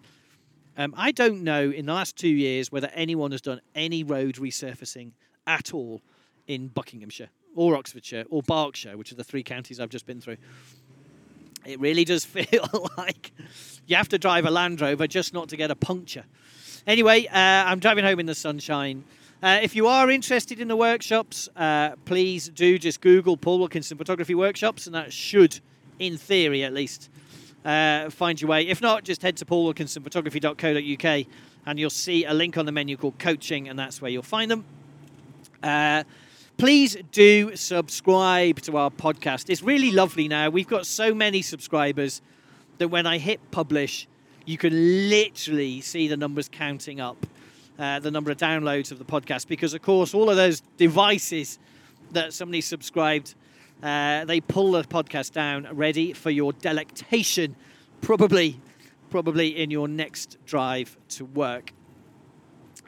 Um, 0.78 0.93
I 0.95 1.12
don't 1.12 1.43
know 1.43 1.71
in 1.71 1.88
the 1.88 1.93
last 1.93 2.17
two 2.17 2.28
years 2.28 2.71
whether 2.71 2.89
anyone 2.93 3.32
has 3.32 3.41
done 3.41 3.62
any 3.73 4.04
road 4.04 4.36
resurfacing 4.36 5.12
at 5.47 5.73
all 5.73 6.02
in 6.45 6.67
Buckinghamshire 6.67 7.30
or 7.56 7.76
Oxfordshire 7.76 8.26
or 8.30 8.43
Berkshire, 8.43 8.95
which 8.95 9.12
are 9.12 9.15
the 9.15 9.23
three 9.23 9.41
counties 9.41 9.80
I've 9.80 9.89
just 9.89 10.06
been 10.06 10.21
through. 10.21 10.38
It 11.65 11.80
really 11.80 12.06
does 12.06 12.23
feel 12.26 12.89
like 12.97 13.32
you 13.88 13.95
have 13.95 14.10
to 14.10 14.19
drive 14.19 14.45
a 14.45 14.52
Land 14.52 14.80
Rover 14.80 15.08
just 15.08 15.34
not 15.34 15.50
to 15.50 15.58
get 15.58 15.71
a 15.71 15.76
puncture. 15.76 16.26
Anyway, 16.86 17.26
uh, 17.28 17.32
I'm 17.34 17.80
driving 17.80 18.06
home 18.06 18.19
in 18.19 18.28
the 18.28 18.36
sunshine. 18.36 19.04
Uh, 19.41 19.60
if 19.62 19.76
you 19.76 19.86
are 19.86 20.10
interested 20.10 20.60
in 20.60 20.67
the 20.67 20.76
workshops, 20.76 21.47
uh, 21.56 21.91
please 22.06 22.50
do 22.50 22.80
just 22.80 23.02
Google 23.02 23.38
Paul 23.38 23.60
Wilkinson 23.60 23.97
Photography 23.97 24.34
Workshops, 24.34 24.88
and 24.88 24.95
that 24.95 25.13
should, 25.13 25.60
in 26.00 26.17
theory 26.17 26.63
at 26.63 26.73
least, 26.73 27.10
uh, 27.63 28.10
find 28.10 28.41
your 28.41 28.50
way. 28.50 28.67
If 28.67 28.82
not, 28.82 29.04
just 29.04 29.21
head 29.21 29.38
to 29.38 29.45
paulwilkinsonphotography.co.uk 29.45 31.28
and 31.67 31.78
you'll 31.78 31.89
see 31.89 32.23
a 32.23 32.34
link 32.34 32.58
on 32.58 32.65
the 32.65 32.71
menu 32.71 32.95
called 32.95 33.19
coaching, 33.19 33.67
and 33.67 33.78
that's 33.78 34.02
where 34.02 34.10
you'll 34.10 34.23
find 34.23 34.50
them. 34.50 34.63
Uh, 35.62 36.06
please 36.58 36.95
do 37.12 37.56
subscribe 37.58 38.62
to 38.62 38.78
our 38.78 38.89
podcast. 38.89 39.50
It's 39.50 39.62
really 39.62 39.91
lovely 39.91 40.30
now. 40.30 40.50
We've 40.50 40.67
got 40.67 40.86
so 40.86 41.13
many 41.13 41.41
subscribers 41.41 42.21
that 42.78 42.88
when 42.88 43.06
I 43.06 43.17
hit 43.17 43.52
publish, 43.52 44.08
you 44.45 44.58
can 44.58 45.10
literally 45.10 45.82
see 45.82 46.08
the 46.08 46.15
numbers 46.15 46.47
counting 46.47 47.02
up, 47.02 47.28
uh, 47.80 48.00
the 48.00 48.12
number 48.12 48.32
of 48.32 48.38
downloads 48.38 48.92
of 48.92 49.00
the 49.00 49.06
podcast, 49.06 49.48
because 49.48 49.74
of 49.74 49.82
course, 49.82 50.13
all 50.13 50.30
of 50.30 50.36
those 50.36 50.62
devices 50.78 51.60
that 52.12 52.34
somebody 52.34 52.62
subscribed 52.62 53.36
uh, 53.84 54.26
they 54.26 54.42
pull 54.42 54.72
the 54.72 54.84
podcast 54.84 55.34
down 55.34 55.68
ready 55.72 56.13
for 56.13 56.32
your 56.32 56.52
delectation, 56.54 57.56
probably, 58.02 58.60
probably 59.10 59.50
in 59.50 59.70
your 59.70 59.88
next 59.88 60.38
drive 60.46 60.98
to 61.10 61.26
work. 61.26 61.74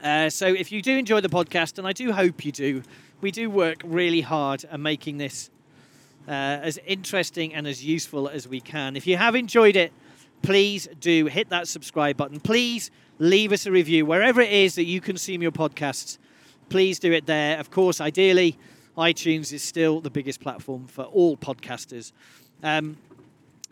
Uh, 0.03 0.29
so 0.29 0.47
if 0.47 0.71
you 0.71 0.81
do 0.81 0.97
enjoy 0.97 1.21
the 1.21 1.29
podcast, 1.29 1.77
and 1.77 1.85
I 1.85 1.93
do 1.93 2.11
hope 2.11 2.43
you 2.43 2.51
do, 2.51 2.81
we 3.21 3.31
do 3.31 3.49
work 3.49 3.81
really 3.83 4.21
hard 4.21 4.65
at 4.65 4.79
making 4.79 5.17
this 5.17 5.51
uh, 6.27 6.31
as 6.31 6.79
interesting 6.87 7.53
and 7.53 7.67
as 7.67 7.85
useful 7.85 8.27
as 8.27 8.47
we 8.47 8.59
can. 8.59 8.95
If 8.95 9.05
you 9.05 9.17
have 9.17 9.35
enjoyed 9.35 9.75
it, 9.75 9.91
please 10.41 10.87
do 10.99 11.25
hit 11.27 11.49
that 11.49 11.67
subscribe 11.67 12.17
button. 12.17 12.39
Please 12.39 12.89
leave 13.19 13.51
us 13.51 13.65
a 13.65 13.71
review 13.71 14.05
wherever 14.05 14.41
it 14.41 14.51
is 14.51 14.75
that 14.75 14.85
you 14.85 15.01
consume 15.01 15.41
your 15.41 15.51
podcasts. 15.51 16.17
Please 16.69 16.99
do 16.99 17.11
it 17.11 17.25
there. 17.25 17.59
Of 17.59 17.69
course, 17.69 17.99
ideally, 18.01 18.57
iTunes 18.97 19.53
is 19.53 19.61
still 19.61 19.99
the 19.99 20.09
biggest 20.09 20.39
platform 20.39 20.87
for 20.87 21.03
all 21.03 21.37
podcasters. 21.37 22.13
Um, 22.63 22.97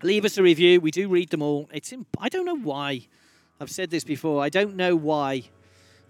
leave 0.03 0.25
us 0.25 0.37
a 0.37 0.43
review. 0.43 0.81
We 0.81 0.91
do 0.91 1.07
read 1.07 1.29
them 1.29 1.41
all. 1.41 1.69
It's 1.73 1.91
imp- 1.91 2.17
I 2.19 2.29
don't 2.29 2.45
know 2.45 2.57
why. 2.57 3.07
I've 3.59 3.71
said 3.71 3.89
this 3.89 4.03
before. 4.03 4.43
I 4.43 4.49
don't 4.49 4.75
know 4.75 4.95
why 4.95 5.43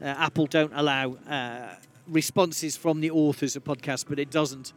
uh, 0.01 0.05
Apple 0.05 0.47
don't 0.47 0.73
allow 0.73 1.13
uh, 1.29 1.75
responses 2.07 2.75
from 2.75 3.01
the 3.01 3.11
authors 3.11 3.55
of 3.55 3.63
podcasts, 3.63 4.05
but 4.07 4.19
it 4.19 4.31
doesn't. 4.31 4.73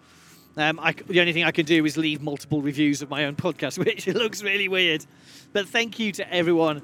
Um, 0.56 0.78
I, 0.80 0.92
the 0.92 1.20
only 1.20 1.32
thing 1.32 1.44
I 1.44 1.52
can 1.52 1.64
do 1.64 1.84
is 1.84 1.96
leave 1.96 2.20
multiple 2.20 2.60
reviews 2.60 3.02
of 3.02 3.10
my 3.10 3.24
own 3.24 3.36
podcast, 3.36 3.78
which 3.84 4.06
looks 4.06 4.42
really 4.42 4.68
weird. 4.68 5.06
But 5.52 5.68
thank 5.68 5.98
you 5.98 6.12
to 6.12 6.32
everyone 6.32 6.82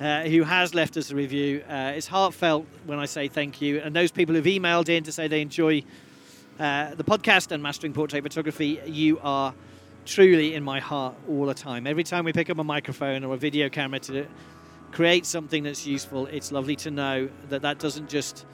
uh, 0.00 0.22
who 0.22 0.42
has 0.42 0.74
left 0.74 0.96
us 0.96 1.10
a 1.10 1.14
review. 1.14 1.62
Uh, 1.68 1.92
it's 1.94 2.06
heartfelt 2.06 2.66
when 2.86 2.98
I 2.98 3.06
say 3.06 3.28
thank 3.28 3.60
you, 3.60 3.78
and 3.80 3.94
those 3.94 4.10
people 4.10 4.34
who've 4.34 4.44
emailed 4.44 4.88
in 4.88 5.04
to 5.04 5.12
say 5.12 5.28
they 5.28 5.42
enjoy 5.42 5.84
uh, 6.58 6.94
the 6.94 7.04
podcast 7.04 7.52
and 7.52 7.62
mastering 7.62 7.92
portrait 7.92 8.22
photography, 8.22 8.80
you 8.86 9.18
are 9.20 9.54
truly 10.06 10.54
in 10.54 10.62
my 10.62 10.80
heart 10.80 11.14
all 11.28 11.46
the 11.46 11.54
time. 11.54 11.86
Every 11.86 12.04
time 12.04 12.24
we 12.24 12.32
pick 12.32 12.50
up 12.50 12.58
a 12.58 12.64
microphone 12.64 13.24
or 13.24 13.34
a 13.34 13.36
video 13.36 13.68
camera 13.68 14.00
to 14.00 14.26
create 14.92 15.26
something 15.26 15.64
that's 15.64 15.86
useful, 15.86 16.26
it's 16.26 16.52
lovely 16.52 16.76
to 16.76 16.90
know 16.90 17.28
that 17.48 17.62
that 17.62 17.78
doesn't 17.78 18.08
just 18.08 18.46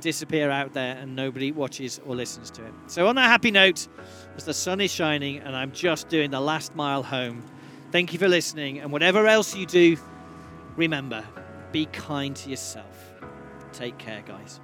disappear 0.00 0.50
out 0.50 0.74
there 0.74 0.96
and 0.96 1.16
nobody 1.16 1.50
watches 1.50 2.00
or 2.06 2.14
listens 2.14 2.50
to 2.52 2.64
it. 2.64 2.72
So, 2.88 3.08
on 3.08 3.16
that 3.16 3.28
happy 3.28 3.50
note, 3.50 3.88
as 4.36 4.44
the 4.44 4.54
sun 4.54 4.80
is 4.80 4.92
shining 4.92 5.38
and 5.38 5.56
I'm 5.56 5.72
just 5.72 6.08
doing 6.08 6.30
the 6.30 6.40
last 6.40 6.76
mile 6.76 7.02
home, 7.02 7.42
thank 7.90 8.12
you 8.12 8.18
for 8.18 8.28
listening. 8.28 8.78
And 8.78 8.92
whatever 8.92 9.26
else 9.26 9.56
you 9.56 9.66
do, 9.66 9.96
remember 10.78 11.24
be 11.72 11.86
kind 11.86 12.34
to 12.36 12.48
yourself. 12.48 13.12
Take 13.72 13.98
care, 13.98 14.22
guys. 14.24 14.60